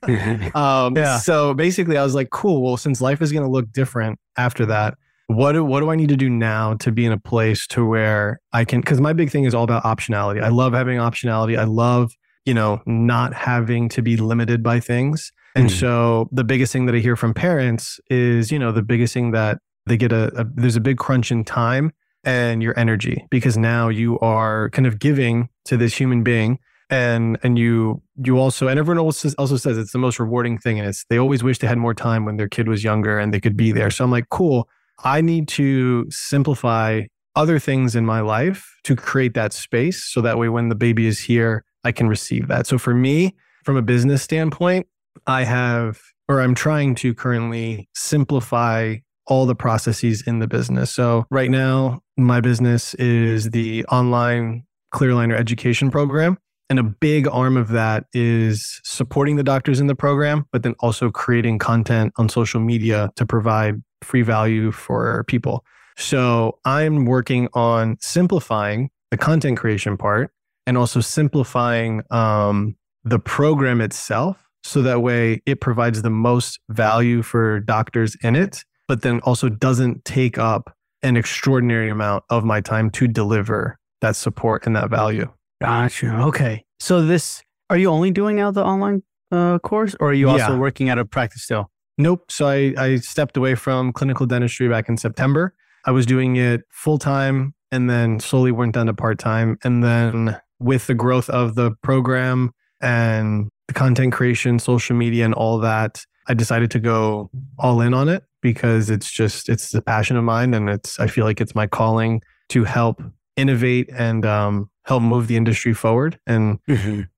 um, 0.55 0.95
yeah. 0.95 1.17
So 1.17 1.53
basically, 1.53 1.97
I 1.97 2.03
was 2.03 2.15
like, 2.15 2.29
cool. 2.29 2.63
Well, 2.63 2.77
since 2.77 3.01
life 3.01 3.21
is 3.21 3.31
gonna 3.31 3.49
look 3.49 3.71
different 3.71 4.19
after 4.38 4.65
that, 4.67 4.95
what 5.27 5.53
do, 5.53 5.63
what 5.63 5.81
do 5.81 5.91
I 5.91 5.95
need 5.95 6.09
to 6.09 6.17
do 6.17 6.29
now 6.29 6.75
to 6.75 6.91
be 6.91 7.05
in 7.05 7.11
a 7.11 7.19
place 7.19 7.67
to 7.67 7.85
where 7.85 8.39
I 8.53 8.65
can? 8.65 8.81
Because 8.81 9.01
my 9.01 9.13
big 9.13 9.29
thing 9.29 9.43
is 9.43 9.53
all 9.53 9.63
about 9.63 9.83
optionality. 9.83 10.41
I 10.41 10.49
love 10.49 10.73
having 10.73 10.97
optionality. 10.97 11.57
I 11.57 11.65
love 11.65 12.13
you 12.45 12.53
know 12.53 12.81
not 12.85 13.33
having 13.33 13.89
to 13.89 14.01
be 14.01 14.17
limited 14.17 14.63
by 14.63 14.79
things. 14.79 15.31
And 15.55 15.69
mm. 15.69 15.79
so 15.79 16.29
the 16.31 16.43
biggest 16.43 16.71
thing 16.71 16.85
that 16.85 16.95
I 16.95 16.99
hear 16.99 17.15
from 17.15 17.33
parents 17.33 17.99
is, 18.09 18.51
you 18.51 18.59
know, 18.59 18.71
the 18.71 18.83
biggest 18.83 19.13
thing 19.13 19.31
that 19.31 19.57
they 19.88 19.97
get 19.97 20.11
a, 20.11 20.31
a 20.39 20.45
there's 20.45 20.75
a 20.75 20.81
big 20.81 20.97
crunch 20.97 21.31
in 21.31 21.43
time 21.43 21.91
and 22.23 22.61
your 22.61 22.77
energy 22.77 23.25
because 23.29 23.57
now 23.57 23.89
you 23.89 24.19
are 24.19 24.69
kind 24.71 24.85
of 24.85 24.99
giving 24.99 25.49
to 25.65 25.77
this 25.77 25.95
human 25.95 26.23
being 26.23 26.59
and 26.89 27.38
and 27.43 27.57
you 27.57 28.01
you 28.23 28.38
also 28.38 28.67
and 28.67 28.79
everyone 28.79 28.99
also 28.99 29.29
also 29.38 29.57
says 29.57 29.77
it's 29.77 29.91
the 29.91 29.99
most 29.99 30.19
rewarding 30.19 30.57
thing 30.57 30.79
and 30.79 30.88
it's 30.89 31.05
they 31.09 31.17
always 31.17 31.43
wish 31.43 31.59
they 31.59 31.67
had 31.67 31.77
more 31.77 31.93
time 31.93 32.25
when 32.25 32.38
their 32.38 32.49
kid 32.49 32.67
was 32.67 32.83
younger 32.83 33.19
and 33.19 33.33
they 33.33 33.39
could 33.39 33.55
be 33.55 33.71
there. 33.71 33.89
So 33.89 34.03
i'm 34.03 34.11
like 34.11 34.29
cool. 34.29 34.67
I 35.03 35.21
need 35.21 35.47
to 35.49 36.07
simplify 36.09 37.03
other 37.35 37.57
things 37.57 37.95
in 37.95 38.05
my 38.05 38.19
life 38.19 38.75
to 38.83 38.95
create 38.95 39.33
that 39.35 39.53
space 39.53 40.03
so 40.03 40.19
that 40.21 40.38
way 40.38 40.49
when 40.49 40.69
the 40.69 40.75
baby 40.75 41.07
is 41.07 41.19
here 41.19 41.63
i 41.83 41.91
can 41.91 42.07
receive 42.07 42.47
that. 42.47 42.67
So 42.67 42.77
for 42.77 42.93
me 42.93 43.35
from 43.63 43.77
a 43.77 43.81
business 43.81 44.21
standpoint 44.23 44.88
I 45.27 45.43
have, 45.43 45.99
or 46.27 46.41
I'm 46.41 46.55
trying 46.55 46.95
to 46.95 47.13
currently 47.13 47.89
simplify 47.93 48.97
all 49.29 49.45
the 49.45 49.55
processes 49.55 50.21
in 50.27 50.39
the 50.39 50.48
business. 50.48 50.91
So 50.91 51.25
right 51.31 51.50
now, 51.50 52.01
my 52.17 52.41
business 52.41 52.93
is 52.95 53.51
the 53.51 53.86
online 53.86 54.65
clear 54.91 55.12
aligner 55.12 55.38
education 55.38 55.91
program. 55.91 56.38
And 56.69 56.77
a 56.77 56.83
big 56.83 57.27
arm 57.27 57.57
of 57.57 57.69
that 57.69 58.05
is 58.13 58.79
supporting 58.83 59.38
the 59.38 59.43
doctors 59.43 59.79
in 59.79 59.88
the 59.88 59.95
program, 59.95 60.45
but 60.51 60.62
then 60.62 60.75
also 60.79 61.09
creating 61.09 61.57
content 61.57 62.13
on 62.17 62.29
social 62.29 62.59
media 62.59 63.09
to 63.15 63.25
provide 63.25 63.81
free 64.03 64.21
value 64.21 64.71
for 64.71 65.24
people. 65.24 65.63
So 65.98 66.59
I'm 66.65 67.05
working 67.05 67.50
on 67.53 67.98
simplifying 68.00 68.89
the 69.09 69.17
content 69.17 69.57
creation 69.57 69.98
part 69.98 70.31
and 70.67 70.77
also 70.77 71.01
simplifying 71.01 72.03
um, 72.12 72.75
the 73.03 73.19
program 73.19 73.81
itself. 73.81 74.48
So 74.63 74.81
that 74.83 75.01
way 75.01 75.41
it 75.45 75.62
provides 75.62 76.03
the 76.03 76.09
most 76.09 76.59
value 76.69 77.24
for 77.24 77.59
doctors 77.62 78.15
in 78.21 78.36
it, 78.36 78.63
but 78.89 79.03
then 79.03 79.19
also 79.22 79.48
doesn't 79.48 80.03
take 80.03 80.38
up 80.38 80.75
an 81.03 81.15
extraordinary 81.15 81.89
amount 81.89 82.24
of 82.29 82.43
my 82.43 82.60
time 82.60 82.89
to 82.89 83.08
deliver 83.08 83.77
that 84.01 84.15
support 84.15 84.65
and 84.65 84.75
that 84.75 84.89
value. 84.89 85.31
Gotcha. 85.62 86.08
Okay. 86.24 86.65
So 86.79 87.01
this, 87.05 87.41
are 87.69 87.77
you 87.77 87.89
only 87.89 88.10
doing 88.12 88.36
now 88.36 88.50
the 88.51 88.63
online 88.65 89.03
uh, 89.31 89.60
course 89.60 89.96
or 90.00 90.10
are 90.10 90.13
you 90.13 90.27
also 90.27 90.53
Yeah. 90.53 90.58
working 90.58 90.89
at 90.89 90.98
a 90.98 91.05
practice 91.05 91.43
still? 91.43 91.69
Nope. 92.00 92.31
So 92.31 92.48
I, 92.48 92.74
I 92.77 92.96
stepped 92.98 93.38
away 93.38 93.55
from 93.55 93.93
clinical 93.93 94.25
dentistry 94.25 94.67
back 94.67 94.89
in 94.89 94.98
September. 94.98 95.53
I 95.86 95.91
was 95.91 96.05
doing 96.08 96.36
it 96.38 96.62
full 96.72 96.98
time 96.98 97.53
and 97.72 97.89
then 97.89 98.19
slowly 98.19 98.51
went 98.51 98.74
down 98.74 98.88
to 98.88 98.93
part 98.93 99.19
time. 99.19 99.58
And 99.63 99.84
then 99.84 100.39
with 100.60 100.88
the 100.88 100.96
growth 100.96 101.29
of 101.29 101.53
the 101.55 101.72
program 101.84 102.51
and 102.81 103.50
the 103.67 103.74
content 103.74 104.13
creation, 104.13 104.58
social 104.58 104.96
media, 104.96 105.25
and 105.25 105.34
all 105.36 105.60
that, 105.60 106.03
I 106.29 106.33
decided 106.36 106.71
to 106.71 106.79
go 106.79 107.29
all 107.57 107.81
in 107.81 107.93
on 107.93 108.07
it 108.07 108.24
because 108.41 108.89
it's 108.89 109.12
just, 109.12 109.50
it's 109.50 109.74
a 109.74 109.81
passion 109.81 110.15
of 110.15 110.24
mine. 110.24 110.53
And 110.53 110.69
it's, 110.69 111.00
I 111.00 111.07
feel 111.07 111.25
like 111.25 111.41
it's 111.41 111.55
my 111.55 111.67
calling 111.67 112.21
to 112.50 112.63
help 112.63 113.01
innovate 113.36 113.89
and 113.91 114.25
um, 114.25 114.69
help 114.86 115.01
move 115.03 115.27
the 115.27 115.36
industry 115.36 115.74
forward. 115.74 116.19
And 116.27 116.59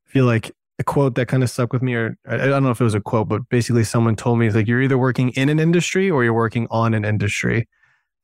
feel 0.07 0.25
like 0.25 0.51
a 0.79 0.83
quote 0.83 1.15
that 1.15 1.27
kind 1.27 1.43
of 1.43 1.49
stuck 1.49 1.71
with 1.73 1.81
me, 1.81 1.93
or 1.93 2.17
I 2.27 2.37
don't 2.37 2.63
know 2.63 2.71
if 2.71 2.81
it 2.81 2.83
was 2.83 2.95
a 2.95 3.01
quote, 3.01 3.27
but 3.29 3.47
basically 3.49 3.83
someone 3.83 4.15
told 4.15 4.39
me 4.39 4.47
it's 4.47 4.55
like 4.55 4.67
you're 4.67 4.81
either 4.81 4.97
working 4.97 5.29
in 5.31 5.49
an 5.49 5.59
industry 5.59 6.09
or 6.09 6.23
you're 6.23 6.33
working 6.33 6.67
on 6.71 6.93
an 6.93 7.05
industry. 7.05 7.67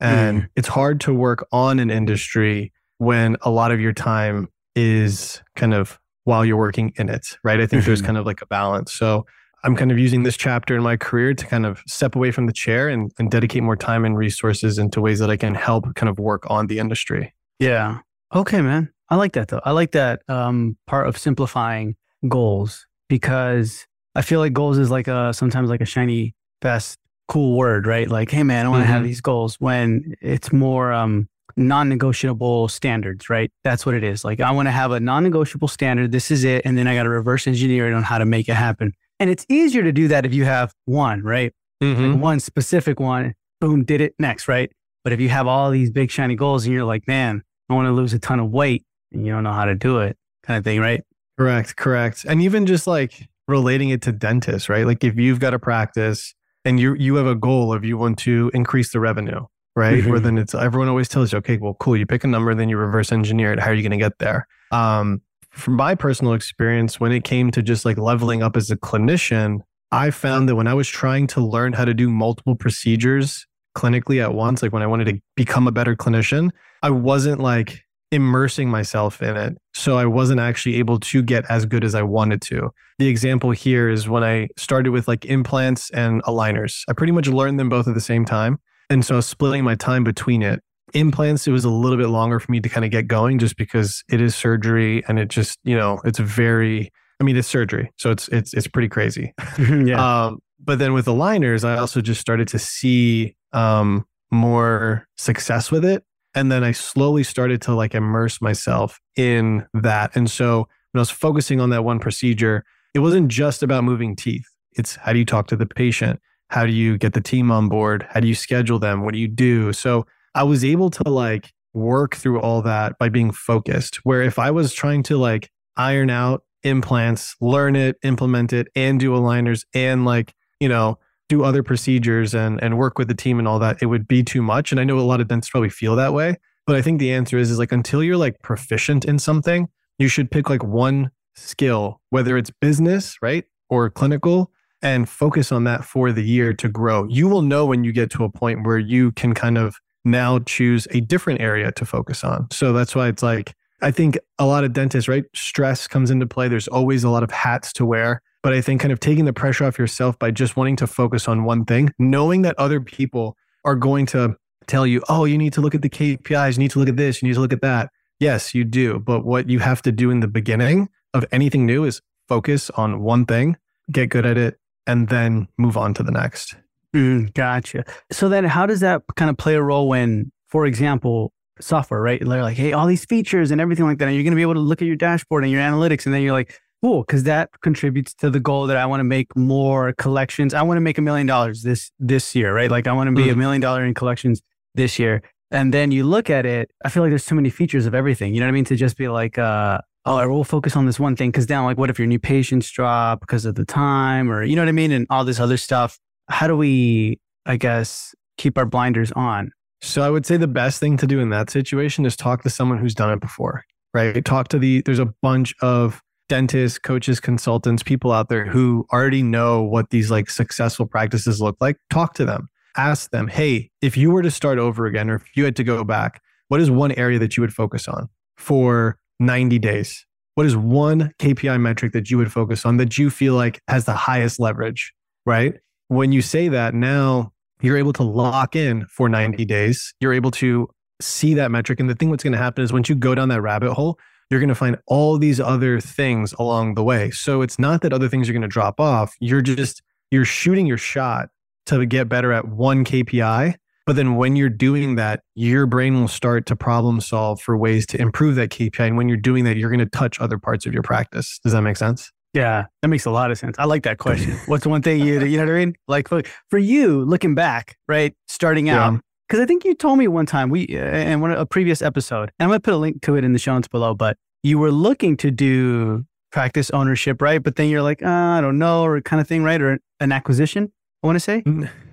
And 0.00 0.48
it's 0.56 0.68
hard 0.68 1.00
to 1.02 1.14
work 1.14 1.46
on 1.52 1.78
an 1.80 1.90
industry 1.90 2.72
when 2.98 3.36
a 3.42 3.50
lot 3.50 3.72
of 3.72 3.80
your 3.80 3.92
time 3.92 4.48
is 4.74 5.42
kind 5.56 5.74
of 5.74 5.98
while 6.24 6.44
you're 6.44 6.56
working 6.56 6.92
in 6.96 7.08
it, 7.08 7.36
right? 7.42 7.60
I 7.60 7.66
think 7.66 7.84
there's 7.84 8.02
Mhm. 8.02 8.06
kind 8.06 8.18
of 8.18 8.26
like 8.26 8.42
a 8.42 8.46
balance. 8.46 8.92
So 8.92 9.26
I'm 9.64 9.74
kind 9.76 9.90
of 9.90 9.98
using 9.98 10.22
this 10.22 10.36
chapter 10.36 10.76
in 10.76 10.82
my 10.82 10.96
career 10.96 11.34
to 11.34 11.46
kind 11.46 11.66
of 11.66 11.82
step 11.86 12.14
away 12.14 12.30
from 12.30 12.46
the 12.46 12.52
chair 12.52 12.88
and, 12.88 13.10
and 13.18 13.30
dedicate 13.30 13.62
more 13.62 13.76
time 13.76 14.04
and 14.04 14.16
resources 14.16 14.78
into 14.78 15.00
ways 15.00 15.18
that 15.18 15.30
I 15.30 15.36
can 15.36 15.54
help 15.54 15.94
kind 15.96 16.08
of 16.08 16.18
work 16.18 16.44
on 16.48 16.68
the 16.68 16.78
industry. 16.78 17.34
Yeah. 17.58 17.98
Okay, 18.34 18.60
man. 18.62 18.92
I 19.08 19.16
like 19.16 19.32
that 19.32 19.48
though. 19.48 19.60
I 19.64 19.72
like 19.72 19.92
that 19.92 20.22
um, 20.28 20.76
part 20.86 21.08
of 21.08 21.16
simplifying 21.18 21.96
goals 22.28 22.86
because 23.08 23.86
I 24.14 24.22
feel 24.22 24.38
like 24.40 24.52
goals 24.52 24.78
is 24.78 24.90
like 24.90 25.08
a 25.08 25.32
sometimes 25.32 25.70
like 25.70 25.80
a 25.80 25.84
shiny, 25.86 26.34
fast, 26.62 26.98
cool 27.26 27.56
word, 27.56 27.86
right? 27.86 28.08
Like, 28.08 28.30
hey, 28.30 28.42
man, 28.42 28.64
I 28.66 28.68
want 28.68 28.82
to 28.82 28.86
have 28.86 29.02
Mhm. 29.02 29.06
these 29.06 29.20
goals 29.20 29.56
when 29.60 30.14
it's 30.20 30.52
more 30.52 30.92
um, 30.92 31.28
non-negotiable 31.56 32.68
standards, 32.68 33.28
right? 33.30 33.50
That's 33.64 33.84
what 33.86 33.94
it 33.94 34.02
is. 34.04 34.24
Like, 34.24 34.40
I 34.40 34.50
want 34.50 34.66
to 34.66 34.72
have 34.72 34.90
a 34.92 35.00
non-negotiable 35.00 35.68
standard. 35.68 36.12
This 36.12 36.30
is 36.30 36.44
it, 36.44 36.62
and 36.64 36.76
then 36.76 36.86
I 36.86 36.94
got 36.94 37.04
to 37.04 37.08
reverse 37.10 37.46
engineer 37.46 37.88
it 37.88 37.94
on 37.94 38.02
how 38.02 38.18
to 38.18 38.24
make 38.24 38.48
it 38.48 38.54
happen. 38.54 38.92
And 39.20 39.30
it's 39.30 39.44
easier 39.48 39.82
to 39.82 39.92
do 39.92 40.08
that 40.08 40.24
if 40.24 40.32
you 40.34 40.44
have 40.44 40.72
one, 40.84 41.22
right? 41.22 41.52
like 41.80 42.20
one 42.20 42.40
specific 42.40 42.98
one, 42.98 43.34
boom, 43.60 43.84
did 43.84 44.00
it 44.00 44.14
next, 44.18 44.48
right? 44.48 44.70
But 45.04 45.12
if 45.12 45.20
you 45.20 45.28
have 45.28 45.46
all 45.46 45.70
these 45.70 45.90
big 45.90 46.10
shiny 46.10 46.34
goals 46.34 46.64
and 46.64 46.74
you're 46.74 46.84
like, 46.84 47.06
man, 47.06 47.42
I 47.70 47.74
want 47.74 47.86
to 47.86 47.92
lose 47.92 48.12
a 48.12 48.18
ton 48.18 48.40
of 48.40 48.50
weight 48.50 48.84
and 49.12 49.24
you 49.24 49.32
don't 49.32 49.44
know 49.44 49.52
how 49.52 49.64
to 49.64 49.74
do 49.76 49.98
it, 49.98 50.16
kind 50.42 50.58
of 50.58 50.64
thing, 50.64 50.80
right? 50.80 51.02
Correct, 51.38 51.76
correct. 51.76 52.24
And 52.28 52.42
even 52.42 52.66
just 52.66 52.86
like 52.88 53.28
relating 53.46 53.90
it 53.90 54.02
to 54.02 54.12
dentists, 54.12 54.68
right? 54.68 54.84
Like 54.86 55.04
if 55.04 55.16
you've 55.16 55.38
got 55.38 55.54
a 55.54 55.58
practice 55.58 56.34
and 56.64 56.80
you 56.80 56.94
you 56.94 57.14
have 57.14 57.26
a 57.26 57.36
goal 57.36 57.72
of 57.72 57.84
you 57.84 57.96
want 57.96 58.18
to 58.20 58.50
increase 58.54 58.92
the 58.92 58.98
revenue, 59.00 59.46
right? 59.76 60.04
Where 60.04 60.18
Mhm. 60.18 60.22
then 60.24 60.38
it's 60.38 60.54
everyone 60.54 60.88
always 60.88 61.08
tells 61.08 61.30
you, 61.32 61.38
okay, 61.38 61.56
well, 61.58 61.74
cool, 61.74 61.96
you 61.96 62.06
pick 62.06 62.24
a 62.24 62.26
number, 62.26 62.54
then 62.56 62.68
you 62.68 62.76
reverse 62.76 63.12
engineer 63.12 63.52
it. 63.52 63.60
How 63.60 63.70
are 63.70 63.74
you 63.74 63.82
going 63.82 63.98
to 63.98 64.04
get 64.04 64.18
there? 64.18 64.46
Um, 64.72 65.22
from 65.50 65.74
my 65.74 65.94
personal 65.94 66.34
experience, 66.34 67.00
when 67.00 67.12
it 67.12 67.24
came 67.24 67.50
to 67.52 67.62
just 67.62 67.84
like 67.84 67.98
leveling 67.98 68.42
up 68.42 68.56
as 68.56 68.70
a 68.70 68.76
clinician, 68.76 69.58
I 69.90 70.10
found 70.10 70.48
that 70.48 70.56
when 70.56 70.66
I 70.66 70.74
was 70.74 70.88
trying 70.88 71.26
to 71.28 71.40
learn 71.40 71.72
how 71.72 71.84
to 71.84 71.94
do 71.94 72.10
multiple 72.10 72.54
procedures 72.54 73.46
clinically 73.76 74.22
at 74.22 74.34
once, 74.34 74.62
like 74.62 74.72
when 74.72 74.82
I 74.82 74.86
wanted 74.86 75.06
to 75.06 75.20
become 75.36 75.66
a 75.66 75.72
better 75.72 75.96
clinician, 75.96 76.50
I 76.82 76.90
wasn't 76.90 77.40
like 77.40 77.82
immersing 78.10 78.68
myself 78.68 79.22
in 79.22 79.36
it. 79.36 79.56
So 79.74 79.96
I 79.96 80.06
wasn't 80.06 80.40
actually 80.40 80.76
able 80.76 80.98
to 81.00 81.22
get 81.22 81.44
as 81.50 81.66
good 81.66 81.84
as 81.84 81.94
I 81.94 82.02
wanted 82.02 82.40
to. 82.42 82.70
The 82.98 83.08
example 83.08 83.50
here 83.50 83.88
is 83.88 84.08
when 84.08 84.24
I 84.24 84.48
started 84.56 84.90
with 84.90 85.08
like 85.08 85.24
implants 85.26 85.90
and 85.90 86.22
aligners. 86.24 86.82
I 86.88 86.92
pretty 86.94 87.12
much 87.12 87.28
learned 87.28 87.60
them 87.60 87.68
both 87.68 87.86
at 87.86 87.94
the 87.94 88.00
same 88.00 88.24
time. 88.24 88.58
And 88.90 89.04
so 89.04 89.14
I 89.14 89.16
was 89.16 89.26
splitting 89.26 89.64
my 89.64 89.74
time 89.74 90.04
between 90.04 90.42
it. 90.42 90.62
Implants, 90.94 91.46
it 91.46 91.52
was 91.52 91.64
a 91.64 91.70
little 91.70 91.98
bit 91.98 92.08
longer 92.08 92.40
for 92.40 92.50
me 92.50 92.60
to 92.60 92.68
kind 92.68 92.84
of 92.84 92.90
get 92.90 93.06
going 93.06 93.38
just 93.38 93.56
because 93.56 94.02
it 94.10 94.20
is 94.20 94.34
surgery 94.34 95.02
and 95.08 95.18
it 95.18 95.28
just, 95.28 95.58
you 95.64 95.76
know, 95.76 96.00
it's 96.04 96.18
very 96.18 96.90
I 97.20 97.24
mean, 97.24 97.36
it's 97.36 97.48
surgery. 97.48 97.90
So 97.96 98.10
it's 98.10 98.28
it's 98.28 98.54
it's 98.54 98.68
pretty 98.68 98.88
crazy. 98.88 99.34
yeah. 99.58 100.26
Um, 100.26 100.38
but 100.60 100.78
then 100.78 100.92
with 100.92 101.06
the 101.06 101.12
aligners, 101.12 101.64
I 101.64 101.78
also 101.78 102.00
just 102.00 102.20
started 102.20 102.48
to 102.48 102.58
see 102.58 103.34
um, 103.52 104.06
more 104.30 105.06
success 105.16 105.70
with 105.70 105.84
it. 105.84 106.04
And 106.34 106.52
then 106.52 106.62
I 106.62 106.72
slowly 106.72 107.24
started 107.24 107.62
to 107.62 107.74
like 107.74 107.94
immerse 107.94 108.40
myself 108.40 109.00
in 109.16 109.66
that. 109.74 110.14
And 110.14 110.30
so 110.30 110.68
when 110.92 110.98
I 110.98 111.00
was 111.00 111.10
focusing 111.10 111.60
on 111.60 111.70
that 111.70 111.84
one 111.84 111.98
procedure, 111.98 112.64
it 112.94 113.00
wasn't 113.00 113.28
just 113.28 113.62
about 113.62 113.84
moving 113.84 114.14
teeth. 114.14 114.46
It's 114.72 114.96
how 114.96 115.12
do 115.12 115.18
you 115.18 115.24
talk 115.24 115.48
to 115.48 115.56
the 115.56 115.66
patient? 115.66 116.20
How 116.50 116.64
do 116.64 116.72
you 116.72 116.98
get 116.98 117.14
the 117.14 117.20
team 117.20 117.50
on 117.50 117.68
board? 117.68 118.06
How 118.10 118.20
do 118.20 118.28
you 118.28 118.34
schedule 118.34 118.78
them? 118.78 119.04
What 119.04 119.14
do 119.14 119.20
you 119.20 119.28
do? 119.28 119.72
So 119.72 120.06
I 120.38 120.44
was 120.44 120.64
able 120.64 120.88
to 120.90 121.08
like 121.10 121.52
work 121.74 122.14
through 122.14 122.40
all 122.40 122.62
that 122.62 122.96
by 122.96 123.08
being 123.08 123.32
focused. 123.32 123.96
Where 124.04 124.22
if 124.22 124.38
I 124.38 124.52
was 124.52 124.72
trying 124.72 125.02
to 125.04 125.16
like 125.16 125.50
iron 125.76 126.10
out 126.10 126.44
implants, 126.62 127.34
learn 127.40 127.74
it, 127.74 127.96
implement 128.04 128.52
it, 128.52 128.68
and 128.76 129.00
do 129.00 129.10
aligners 129.10 129.64
and 129.74 130.04
like, 130.04 130.32
you 130.60 130.68
know, 130.68 130.96
do 131.28 131.42
other 131.42 131.64
procedures 131.64 132.36
and 132.36 132.62
and 132.62 132.78
work 132.78 132.98
with 132.98 133.08
the 133.08 133.16
team 133.16 133.40
and 133.40 133.48
all 133.48 133.58
that, 133.58 133.78
it 133.82 133.86
would 133.86 134.06
be 134.06 134.22
too 134.22 134.40
much. 134.40 134.70
And 134.70 134.80
I 134.80 134.84
know 134.84 134.96
a 134.96 135.00
lot 135.00 135.20
of 135.20 135.26
dentists 135.26 135.50
probably 135.50 135.70
feel 135.70 135.96
that 135.96 136.12
way. 136.12 136.36
But 136.68 136.76
I 136.76 136.82
think 136.82 137.00
the 137.00 137.12
answer 137.12 137.36
is 137.36 137.50
is 137.50 137.58
like 137.58 137.72
until 137.72 138.04
you're 138.04 138.16
like 138.16 138.40
proficient 138.40 139.04
in 139.04 139.18
something, 139.18 139.68
you 139.98 140.06
should 140.06 140.30
pick 140.30 140.48
like 140.48 140.62
one 140.62 141.10
skill, 141.34 142.00
whether 142.10 142.36
it's 142.36 142.52
business, 142.60 143.16
right? 143.20 143.44
Or 143.70 143.90
clinical, 143.90 144.52
and 144.82 145.08
focus 145.08 145.50
on 145.50 145.64
that 145.64 145.84
for 145.84 146.12
the 146.12 146.22
year 146.22 146.52
to 146.52 146.68
grow. 146.68 147.08
You 147.08 147.26
will 147.26 147.42
know 147.42 147.66
when 147.66 147.82
you 147.82 147.90
get 147.90 148.08
to 148.12 148.22
a 148.22 148.30
point 148.30 148.64
where 148.64 148.78
you 148.78 149.10
can 149.10 149.34
kind 149.34 149.58
of 149.58 149.74
now 150.08 150.40
choose 150.40 150.88
a 150.90 151.00
different 151.00 151.40
area 151.40 151.70
to 151.72 151.84
focus 151.84 152.24
on. 152.24 152.48
So 152.50 152.72
that's 152.72 152.94
why 152.94 153.08
it's 153.08 153.22
like 153.22 153.54
I 153.80 153.90
think 153.90 154.18
a 154.38 154.46
lot 154.46 154.64
of 154.64 154.72
dentists, 154.72 155.08
right? 155.08 155.24
Stress 155.34 155.86
comes 155.86 156.10
into 156.10 156.26
play. 156.26 156.48
There's 156.48 156.68
always 156.68 157.04
a 157.04 157.10
lot 157.10 157.22
of 157.22 157.30
hats 157.30 157.72
to 157.74 157.86
wear. 157.86 158.22
But 158.42 158.52
I 158.52 158.60
think 158.60 158.80
kind 158.80 158.92
of 158.92 159.00
taking 159.00 159.24
the 159.24 159.32
pressure 159.32 159.64
off 159.64 159.78
yourself 159.78 160.18
by 160.18 160.30
just 160.30 160.56
wanting 160.56 160.76
to 160.76 160.86
focus 160.86 161.28
on 161.28 161.44
one 161.44 161.64
thing, 161.64 161.92
knowing 161.98 162.42
that 162.42 162.58
other 162.58 162.80
people 162.80 163.36
are 163.64 163.74
going 163.74 164.06
to 164.06 164.36
tell 164.66 164.86
you, 164.86 165.02
oh, 165.08 165.24
you 165.24 165.38
need 165.38 165.52
to 165.54 165.60
look 165.60 165.74
at 165.74 165.82
the 165.82 165.88
KPIs, 165.88 166.52
you 166.52 166.58
need 166.58 166.70
to 166.72 166.78
look 166.78 166.88
at 166.88 166.96
this, 166.96 167.20
you 167.20 167.28
need 167.28 167.34
to 167.34 167.40
look 167.40 167.52
at 167.52 167.62
that. 167.62 167.90
Yes, 168.20 168.54
you 168.54 168.64
do. 168.64 168.98
But 168.98 169.24
what 169.24 169.48
you 169.48 169.58
have 169.60 169.82
to 169.82 169.92
do 169.92 170.10
in 170.10 170.20
the 170.20 170.28
beginning 170.28 170.88
of 171.14 171.24
anything 171.32 171.66
new 171.66 171.84
is 171.84 172.00
focus 172.28 172.70
on 172.70 173.00
one 173.00 173.26
thing, 173.26 173.56
get 173.90 174.10
good 174.10 174.26
at 174.26 174.36
it, 174.36 174.58
and 174.86 175.08
then 175.08 175.48
move 175.56 175.76
on 175.76 175.94
to 175.94 176.02
the 176.02 176.12
next. 176.12 176.56
Mm, 176.94 177.34
gotcha. 177.34 177.84
So 178.10 178.28
then 178.28 178.44
how 178.44 178.66
does 178.66 178.80
that 178.80 179.02
kind 179.16 179.30
of 179.30 179.36
play 179.36 179.54
a 179.54 179.62
role 179.62 179.88
when, 179.88 180.32
for 180.48 180.66
example, 180.66 181.32
software, 181.60 182.00
right? 182.00 182.20
They're 182.24 182.42
like, 182.42 182.56
hey, 182.56 182.72
all 182.72 182.86
these 182.86 183.04
features 183.04 183.50
and 183.50 183.60
everything 183.60 183.84
like 183.84 183.98
that. 183.98 184.06
And 184.06 184.14
you're 184.14 184.22
going 184.24 184.32
to 184.32 184.36
be 184.36 184.42
able 184.42 184.54
to 184.54 184.60
look 184.60 184.80
at 184.80 184.86
your 184.86 184.96
dashboard 184.96 185.44
and 185.44 185.52
your 185.52 185.60
analytics. 185.60 186.06
And 186.06 186.14
then 186.14 186.22
you're 186.22 186.32
like, 186.32 186.58
cool, 186.82 187.02
because 187.02 187.24
that 187.24 187.50
contributes 187.62 188.14
to 188.14 188.30
the 188.30 188.40
goal 188.40 188.66
that 188.68 188.76
I 188.76 188.86
want 188.86 189.00
to 189.00 189.04
make 189.04 189.36
more 189.36 189.92
collections. 189.94 190.54
I 190.54 190.62
want 190.62 190.76
to 190.76 190.80
make 190.80 190.96
a 190.98 191.02
million 191.02 191.26
dollars 191.26 191.62
this 191.62 191.90
this 191.98 192.34
year, 192.34 192.54
right? 192.54 192.70
Like 192.70 192.86
I 192.86 192.92
want 192.92 193.08
to 193.08 193.12
be 193.14 193.28
a 193.28 193.34
Mhm. 193.34 193.38
million 193.38 193.60
dollar 193.60 193.84
in 193.84 193.94
collections 193.94 194.40
this 194.74 194.98
year. 194.98 195.20
And 195.50 195.74
then 195.74 195.90
you 195.90 196.04
look 196.04 196.30
at 196.30 196.46
it, 196.46 196.70
I 196.84 196.88
feel 196.90 197.02
like 197.02 197.10
there's 197.10 197.26
too 197.26 197.34
many 197.34 197.50
features 197.50 197.86
of 197.86 197.94
everything. 197.94 198.32
You 198.34 198.40
know 198.40 198.46
what 198.46 198.50
I 198.50 198.52
mean? 198.52 198.64
To 198.66 198.76
just 198.76 198.96
be 198.96 199.08
like, 199.08 199.38
uh, 199.38 199.78
oh, 200.04 200.16
I 200.16 200.26
will 200.26 200.44
focus 200.44 200.76
on 200.76 200.86
this 200.86 201.00
one 201.00 201.16
thing. 201.16 201.32
Cause 201.32 201.46
then 201.46 201.64
like, 201.64 201.76
what 201.78 201.90
if 201.90 201.98
your 201.98 202.06
new 202.06 202.18
patients 202.20 202.70
drop 202.70 203.20
because 203.20 203.44
of 203.44 203.56
the 203.56 203.64
time 203.64 204.30
or, 204.30 204.42
you 204.44 204.54
know 204.56 204.62
what 204.62 204.68
I 204.68 204.72
mean? 204.72 204.92
And 204.92 205.06
all 205.10 205.24
this 205.24 205.40
other 205.40 205.56
stuff. 205.56 205.98
How 206.28 206.46
do 206.46 206.56
we, 206.56 207.20
I 207.46 207.56
guess, 207.56 208.14
keep 208.36 208.58
our 208.58 208.66
blinders 208.66 209.12
on? 209.12 209.50
So 209.80 210.02
I 210.02 210.10
would 210.10 210.26
say 210.26 210.36
the 210.36 210.48
best 210.48 210.80
thing 210.80 210.96
to 210.98 211.06
do 211.06 211.20
in 211.20 211.30
that 211.30 211.50
situation 211.50 212.04
is 212.04 212.16
talk 212.16 212.42
to 212.42 212.50
someone 212.50 212.78
who's 212.78 212.94
done 212.94 213.12
it 213.12 213.20
before, 213.20 213.64
right? 213.94 214.24
Talk 214.24 214.48
to 214.48 214.58
the, 214.58 214.82
there's 214.82 214.98
a 214.98 215.12
bunch 215.22 215.54
of 215.62 216.02
dentists, 216.28 216.78
coaches, 216.78 217.20
consultants, 217.20 217.82
people 217.82 218.12
out 218.12 218.28
there 218.28 218.44
who 218.44 218.86
already 218.92 219.22
know 219.22 219.62
what 219.62 219.90
these 219.90 220.10
like 220.10 220.30
successful 220.30 220.86
practices 220.86 221.40
look 221.40 221.56
like. 221.60 221.76
Talk 221.90 222.14
to 222.14 222.24
them. 222.24 222.48
Ask 222.76 223.10
them, 223.10 223.28
hey, 223.28 223.70
if 223.80 223.96
you 223.96 224.10
were 224.10 224.22
to 224.22 224.30
start 224.30 224.58
over 224.58 224.86
again 224.86 225.10
or 225.10 225.16
if 225.16 225.36
you 225.36 225.44
had 225.44 225.56
to 225.56 225.64
go 225.64 225.84
back, 225.84 226.20
what 226.48 226.60
is 226.60 226.70
one 226.70 226.92
area 226.92 227.18
that 227.18 227.36
you 227.36 227.40
would 227.40 227.54
focus 227.54 227.88
on 227.88 228.08
for 228.36 228.98
90 229.20 229.58
days? 229.58 230.06
what 230.38 230.46
is 230.46 230.56
one 230.56 231.12
KPI 231.18 231.60
metric 231.60 231.92
that 231.94 232.12
you 232.12 232.16
would 232.16 232.30
focus 232.30 232.64
on 232.64 232.76
that 232.76 232.96
you 232.96 233.10
feel 233.10 233.34
like 233.34 233.60
has 233.66 233.86
the 233.86 233.92
highest 233.92 234.38
leverage, 234.38 234.94
right? 235.26 235.54
When 235.88 236.12
you 236.12 236.22
say 236.22 236.48
that, 236.48 236.74
now 236.74 237.32
you're 237.60 237.76
able 237.76 237.92
to 237.94 238.02
lock 238.02 238.54
in 238.54 238.86
for 238.86 239.08
90 239.08 239.44
days. 239.44 239.94
You're 240.00 240.12
able 240.12 240.30
to 240.32 240.68
see 241.00 241.34
that 241.34 241.50
metric. 241.50 241.80
And 241.80 241.88
the 241.88 241.94
thing 241.94 242.10
what's 242.10 242.22
going 242.22 242.32
to 242.32 242.38
happen 242.38 242.62
is 242.62 242.72
once 242.72 242.88
you 242.88 242.94
go 242.94 243.14
down 243.14 243.28
that 243.28 243.40
rabbit 243.40 243.72
hole, 243.72 243.98
you're 244.30 244.40
going 244.40 244.48
to 244.48 244.54
find 244.54 244.76
all 244.86 245.18
these 245.18 245.40
other 245.40 245.80
things 245.80 246.34
along 246.38 246.74
the 246.74 246.84
way. 246.84 247.10
So 247.10 247.42
it's 247.42 247.58
not 247.58 247.80
that 247.82 247.92
other 247.92 248.08
things 248.08 248.28
are 248.28 248.32
going 248.32 248.42
to 248.42 248.48
drop 248.48 248.78
off. 248.78 249.14
You're 249.20 249.40
just, 249.40 249.82
you're 250.10 250.24
shooting 250.24 250.66
your 250.66 250.78
shot 250.78 251.30
to 251.66 251.84
get 251.86 252.08
better 252.08 252.32
at 252.32 252.46
one 252.46 252.84
KPI. 252.84 253.56
But 253.86 253.96
then 253.96 254.16
when 254.16 254.36
you're 254.36 254.50
doing 254.50 254.96
that, 254.96 255.22
your 255.34 255.64
brain 255.64 255.98
will 255.98 256.08
start 256.08 256.44
to 256.46 256.56
problem 256.56 257.00
solve 257.00 257.40
for 257.40 257.56
ways 257.56 257.86
to 257.86 258.00
improve 258.00 258.34
that 258.34 258.50
KPI. 258.50 258.86
And 258.86 258.96
when 258.98 259.08
you're 259.08 259.16
doing 259.16 259.44
that, 259.44 259.56
you're 259.56 259.70
going 259.70 259.78
to 259.80 259.86
touch 259.86 260.20
other 260.20 260.38
parts 260.38 260.66
of 260.66 260.74
your 260.74 260.82
practice. 260.82 261.40
Does 261.42 261.52
that 261.52 261.62
make 261.62 261.78
sense? 261.78 262.12
Yeah, 262.34 262.66
that 262.82 262.88
makes 262.88 263.06
a 263.06 263.10
lot 263.10 263.30
of 263.30 263.38
sense. 263.38 263.56
I 263.58 263.64
like 263.64 263.82
that 263.84 263.98
question. 263.98 264.38
What's 264.46 264.66
one 264.66 264.82
thing 264.82 265.00
you, 265.00 265.24
you 265.24 265.38
know 265.38 265.46
what 265.46 265.54
I 265.54 265.58
mean? 265.58 265.74
Like 265.88 266.08
for, 266.08 266.22
for 266.50 266.58
you, 266.58 267.04
looking 267.04 267.34
back, 267.34 267.76
right, 267.88 268.14
starting 268.28 268.68
out, 268.68 268.92
yeah. 268.92 268.98
Because 269.28 269.42
I 269.42 269.46
think 269.46 269.64
you 269.66 269.74
told 269.74 269.98
me 269.98 270.08
one 270.08 270.24
time 270.24 270.48
we 270.48 270.66
uh, 270.68 270.80
in 270.82 271.20
one 271.20 271.32
a 271.32 271.44
previous 271.44 271.82
episode, 271.82 272.32
and 272.38 272.44
I'm 272.46 272.48
gonna 272.48 272.60
put 272.60 272.72
a 272.72 272.78
link 272.78 273.02
to 273.02 273.14
it 273.16 273.24
in 273.24 273.34
the 273.34 273.38
show 273.38 273.52
notes 273.52 273.68
below. 273.68 273.94
But 273.94 274.16
you 274.42 274.58
were 274.58 274.72
looking 274.72 275.18
to 275.18 275.30
do 275.30 276.06
practice 276.32 276.70
ownership, 276.70 277.20
right? 277.20 277.42
But 277.42 277.56
then 277.56 277.68
you're 277.68 277.82
like, 277.82 278.02
uh, 278.02 278.08
I 278.08 278.40
don't 278.40 278.58
know, 278.58 278.84
or 278.84 278.98
kind 279.02 279.20
of 279.20 279.28
thing, 279.28 279.42
right? 279.42 279.60
Or 279.60 279.78
an 280.00 280.12
acquisition. 280.12 280.72
I 281.02 281.06
want 281.06 281.16
to 281.16 281.20
say. 281.20 281.42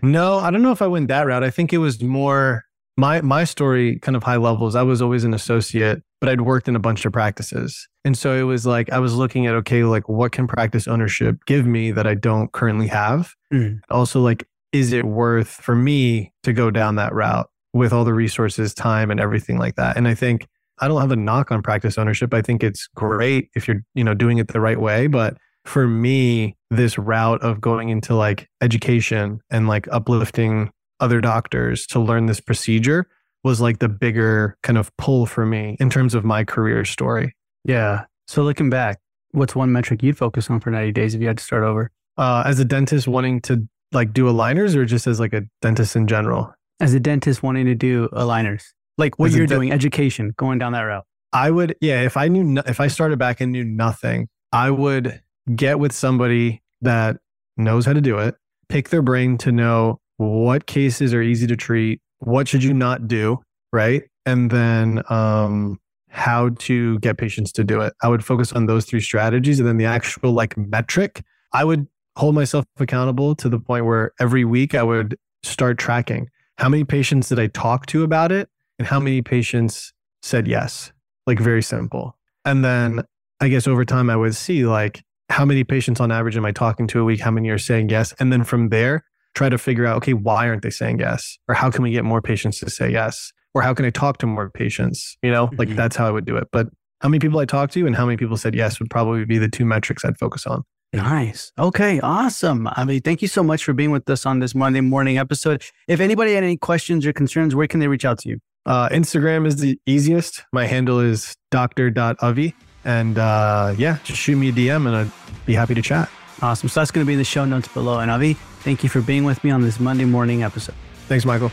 No, 0.01 0.39
I 0.39 0.49
don't 0.49 0.61
know 0.61 0.71
if 0.71 0.81
I 0.81 0.87
went 0.87 1.09
that 1.09 1.27
route. 1.27 1.43
I 1.43 1.49
think 1.49 1.73
it 1.73 1.79
was 1.79 2.01
more 2.01 2.63
my 2.97 3.21
my 3.21 3.43
story, 3.43 3.99
kind 3.99 4.15
of 4.15 4.23
high 4.23 4.37
levels. 4.37 4.75
I 4.75 4.83
was 4.83 5.01
always 5.01 5.23
an 5.25 5.33
associate, 5.33 6.01
but 6.21 6.29
I'd 6.29 6.41
worked 6.41 6.67
in 6.67 6.75
a 6.75 6.79
bunch 6.79 7.05
of 7.05 7.11
practices, 7.11 7.87
and 8.05 8.17
so 8.17 8.33
it 8.33 8.43
was 8.43 8.65
like 8.65 8.91
I 8.91 8.99
was 8.99 9.15
looking 9.15 9.47
at 9.47 9.55
okay, 9.55 9.83
like 9.83 10.07
what 10.07 10.31
can 10.31 10.47
practice 10.47 10.87
ownership 10.87 11.43
give 11.45 11.65
me 11.65 11.91
that 11.91 12.07
I 12.07 12.13
don't 12.13 12.51
currently 12.53 12.87
have? 12.87 13.33
Mm. 13.51 13.81
Also, 13.89 14.21
like 14.21 14.47
is 14.71 14.93
it 14.93 15.05
worth 15.05 15.49
for 15.49 15.75
me 15.75 16.33
to 16.43 16.53
go 16.53 16.69
down 16.69 16.95
that 16.95 17.13
route 17.13 17.49
with 17.73 17.91
all 17.91 18.03
the 18.03 18.13
resources, 18.13 18.73
time, 18.73 19.09
and 19.09 19.19
everything 19.19 19.57
like 19.57 19.75
that? 19.75 19.97
And 19.97 20.07
I 20.07 20.13
think 20.13 20.47
I 20.79 20.87
don't 20.87 21.01
have 21.01 21.11
a 21.11 21.15
knock 21.15 21.51
on 21.51 21.61
practice 21.63 21.97
ownership. 21.97 22.33
I 22.33 22.41
think 22.41 22.63
it's 22.63 22.87
great 22.93 23.49
if 23.55 23.67
you're, 23.67 23.81
you 23.93 24.03
know, 24.03 24.13
doing 24.13 24.37
it 24.37 24.49
the 24.49 24.59
right 24.59 24.79
way. 24.79 25.07
But 25.07 25.37
for 25.63 25.87
me, 25.87 26.57
this 26.69 26.97
route 26.97 27.41
of 27.41 27.61
going 27.61 27.89
into 27.89 28.15
like 28.15 28.49
education 28.61 29.41
and 29.49 29.67
like 29.67 29.87
uplifting 29.91 30.71
other 30.99 31.21
doctors 31.21 31.87
to 31.87 31.99
learn 31.99 32.25
this 32.25 32.39
procedure 32.39 33.07
was 33.43 33.61
like 33.61 33.79
the 33.79 33.89
bigger 33.89 34.57
kind 34.63 34.77
of 34.77 34.95
pull 34.97 35.25
for 35.25 35.45
me 35.45 35.77
in 35.79 35.89
terms 35.89 36.13
of 36.13 36.25
my 36.25 36.43
career 36.43 36.83
story. 36.83 37.33
Yeah. 37.65 38.05
So 38.27 38.43
looking 38.43 38.69
back, 38.69 38.99
what's 39.31 39.55
one 39.55 39.71
metric 39.71 40.01
you'd 40.03 40.17
focus 40.17 40.49
on 40.49 40.59
for 40.59 40.69
90 40.69 40.91
days 40.93 41.15
if 41.15 41.21
you 41.21 41.27
had 41.27 41.37
to 41.37 41.43
start 41.43 41.63
over? 41.63 41.91
Uh, 42.17 42.43
as 42.45 42.59
a 42.59 42.65
dentist 42.65 43.07
wanting 43.07 43.41
to 43.41 43.67
like 43.91 44.13
do 44.13 44.25
aligners 44.25 44.75
or 44.75 44.85
just 44.85 45.07
as 45.07 45.19
like 45.19 45.33
a 45.33 45.43
dentist 45.61 45.95
in 45.95 46.07
general? 46.07 46.53
As 46.79 46.93
a 46.93 46.99
dentist 46.99 47.43
wanting 47.43 47.65
to 47.65 47.75
do 47.75 48.07
aligners, 48.09 48.63
like 48.97 49.19
what 49.19 49.27
as 49.27 49.35
you're 49.35 49.47
de- 49.47 49.55
doing, 49.55 49.71
education, 49.71 50.33
going 50.37 50.59
down 50.59 50.73
that 50.73 50.81
route. 50.81 51.05
I 51.33 51.51
would, 51.51 51.75
yeah, 51.81 52.01
if 52.03 52.15
I 52.15 52.27
knew, 52.27 52.43
no, 52.43 52.61
if 52.65 52.79
I 52.79 52.87
started 52.87 53.19
back 53.19 53.41
and 53.41 53.51
knew 53.51 53.63
nothing, 53.65 54.29
I 54.53 54.71
would 54.71 55.21
get 55.53 55.79
with 55.79 55.91
somebody 55.91 56.61
that 56.81 57.17
knows 57.57 57.85
how 57.85 57.93
to 57.93 58.01
do 58.01 58.19
it, 58.19 58.35
pick 58.69 58.89
their 58.89 59.01
brain 59.01 59.37
to 59.39 59.51
know 59.51 59.99
what 60.17 60.65
cases 60.65 61.13
are 61.13 61.21
easy 61.21 61.47
to 61.47 61.55
treat, 61.55 61.99
what 62.19 62.47
should 62.47 62.63
you 62.63 62.73
not 62.73 63.07
do, 63.07 63.41
right? 63.73 64.03
And 64.25 64.49
then 64.49 65.03
um, 65.09 65.79
how 66.15 66.49
to 66.59 66.97
get 66.99 67.17
patients 67.17 67.51
to 67.53 67.63
do 67.63 67.81
it. 67.81 67.93
I 68.01 68.07
would 68.07 68.23
focus 68.23 68.53
on 68.53 68.65
those 68.65 68.85
three 68.85 69.01
strategies 69.01 69.59
and 69.59 69.67
then 69.67 69.77
the 69.77 69.85
actual 69.85 70.31
like 70.31 70.57
metric. 70.57 71.23
I 71.53 71.63
would 71.63 71.87
hold 72.15 72.35
myself 72.35 72.65
accountable 72.79 73.35
to 73.35 73.49
the 73.49 73.59
point 73.59 73.85
where 73.85 74.11
every 74.19 74.45
week 74.45 74.73
I 74.73 74.83
would 74.83 75.17
start 75.43 75.77
tracking 75.77 76.29
how 76.57 76.69
many 76.69 76.83
patients 76.83 77.29
did 77.29 77.39
I 77.39 77.47
talk 77.47 77.85
to 77.87 78.03
about 78.03 78.31
it 78.31 78.49
and 78.79 78.87
how 78.87 78.99
many 78.99 79.21
patients 79.21 79.93
said 80.21 80.47
yes. 80.47 80.91
Like 81.27 81.39
very 81.39 81.61
simple. 81.61 82.17
And 82.45 82.63
then 82.63 83.03
I 83.39 83.49
guess 83.49 83.67
over 83.67 83.83
time 83.83 84.09
I 84.09 84.15
would 84.15 84.35
see 84.35 84.65
like 84.65 85.03
how 85.29 85.43
many 85.43 85.63
patients 85.63 85.99
on 85.99 86.11
average 86.11 86.37
am 86.37 86.45
I 86.45 86.51
talking 86.51 86.87
to 86.87 87.01
a 87.01 87.03
week? 87.03 87.19
How 87.19 87.31
many 87.31 87.49
are 87.49 87.57
saying 87.57 87.89
yes? 87.89 88.13
And 88.19 88.31
then 88.31 88.43
from 88.43 88.69
there, 88.69 89.03
try 89.33 89.49
to 89.49 89.57
figure 89.57 89.85
out, 89.85 89.97
okay, 89.97 90.13
why 90.13 90.47
aren't 90.47 90.61
they 90.61 90.69
saying 90.69 90.99
yes? 90.99 91.37
Or 91.47 91.55
how 91.55 91.69
can 91.69 91.83
we 91.83 91.91
get 91.91 92.05
more 92.05 92.21
patients 92.21 92.59
to 92.59 92.69
say 92.69 92.89
yes? 92.89 93.33
Or 93.55 93.63
how 93.63 93.73
can 93.73 93.85
I 93.85 93.89
talk 93.89 94.19
to 94.19 94.27
more 94.27 94.51
patients? 94.51 95.17
You 95.23 95.31
know, 95.31 95.49
like 95.57 95.69
mm-hmm. 95.69 95.77
that's 95.77 95.95
how 95.95 96.05
I 96.07 96.11
would 96.11 96.25
do 96.25 96.37
it. 96.37 96.49
But 96.51 96.67
how 97.01 97.09
many 97.09 97.19
people 97.19 97.39
I 97.39 97.45
talked 97.45 97.73
to 97.73 97.87
and 97.87 97.95
how 97.95 98.05
many 98.05 98.17
people 98.17 98.37
said 98.37 98.53
yes 98.53 98.79
would 98.79 98.89
probably 98.89 99.25
be 99.25 99.37
the 99.37 99.49
two 99.49 99.65
metrics 99.65 100.05
I'd 100.05 100.17
focus 100.19 100.45
on. 100.45 100.63
Nice. 100.93 101.51
Okay. 101.57 101.99
Awesome. 101.99 102.69
I 102.71 102.85
mean, 102.85 103.01
thank 103.01 103.21
you 103.21 103.27
so 103.27 103.43
much 103.43 103.63
for 103.63 103.73
being 103.73 103.91
with 103.91 104.09
us 104.09 104.25
on 104.25 104.39
this 104.39 104.55
Monday 104.55 104.81
morning 104.81 105.17
episode. 105.17 105.63
If 105.87 105.99
anybody 105.99 106.33
had 106.33 106.43
any 106.43 106.57
questions 106.57 107.05
or 107.05 107.13
concerns, 107.13 107.55
where 107.55 107.67
can 107.67 107.79
they 107.79 107.87
reach 107.87 108.05
out 108.05 108.19
to 108.19 108.29
you? 108.29 108.39
Uh, 108.65 108.89
Instagram 108.89 109.45
is 109.45 109.57
the 109.57 109.79
easiest. 109.85 110.43
My 110.51 110.65
handle 110.65 110.99
is 110.99 111.35
dr.avi. 111.51 112.55
And 112.85 113.17
uh, 113.17 113.73
yeah, 113.77 113.97
just 114.03 114.19
shoot 114.19 114.37
me 114.37 114.49
a 114.49 114.51
DM 114.51 114.87
and 114.87 114.95
I'd 114.95 115.11
be 115.45 115.53
happy 115.53 115.73
to 115.75 115.81
chat. 115.81 116.09
Awesome. 116.41 116.69
So 116.69 116.79
that's 116.79 116.91
going 116.91 117.05
to 117.05 117.07
be 117.07 117.13
in 117.13 117.19
the 117.19 117.25
show 117.25 117.45
notes 117.45 117.67
below. 117.67 117.99
And 117.99 118.11
Avi, 118.11 118.33
thank 118.33 118.83
you 118.83 118.89
for 118.89 119.01
being 119.01 119.23
with 119.23 119.43
me 119.43 119.51
on 119.51 119.61
this 119.61 119.79
Monday 119.79 120.05
morning 120.05 120.43
episode. 120.43 120.75
Thanks, 121.07 121.25
Michael. 121.25 121.51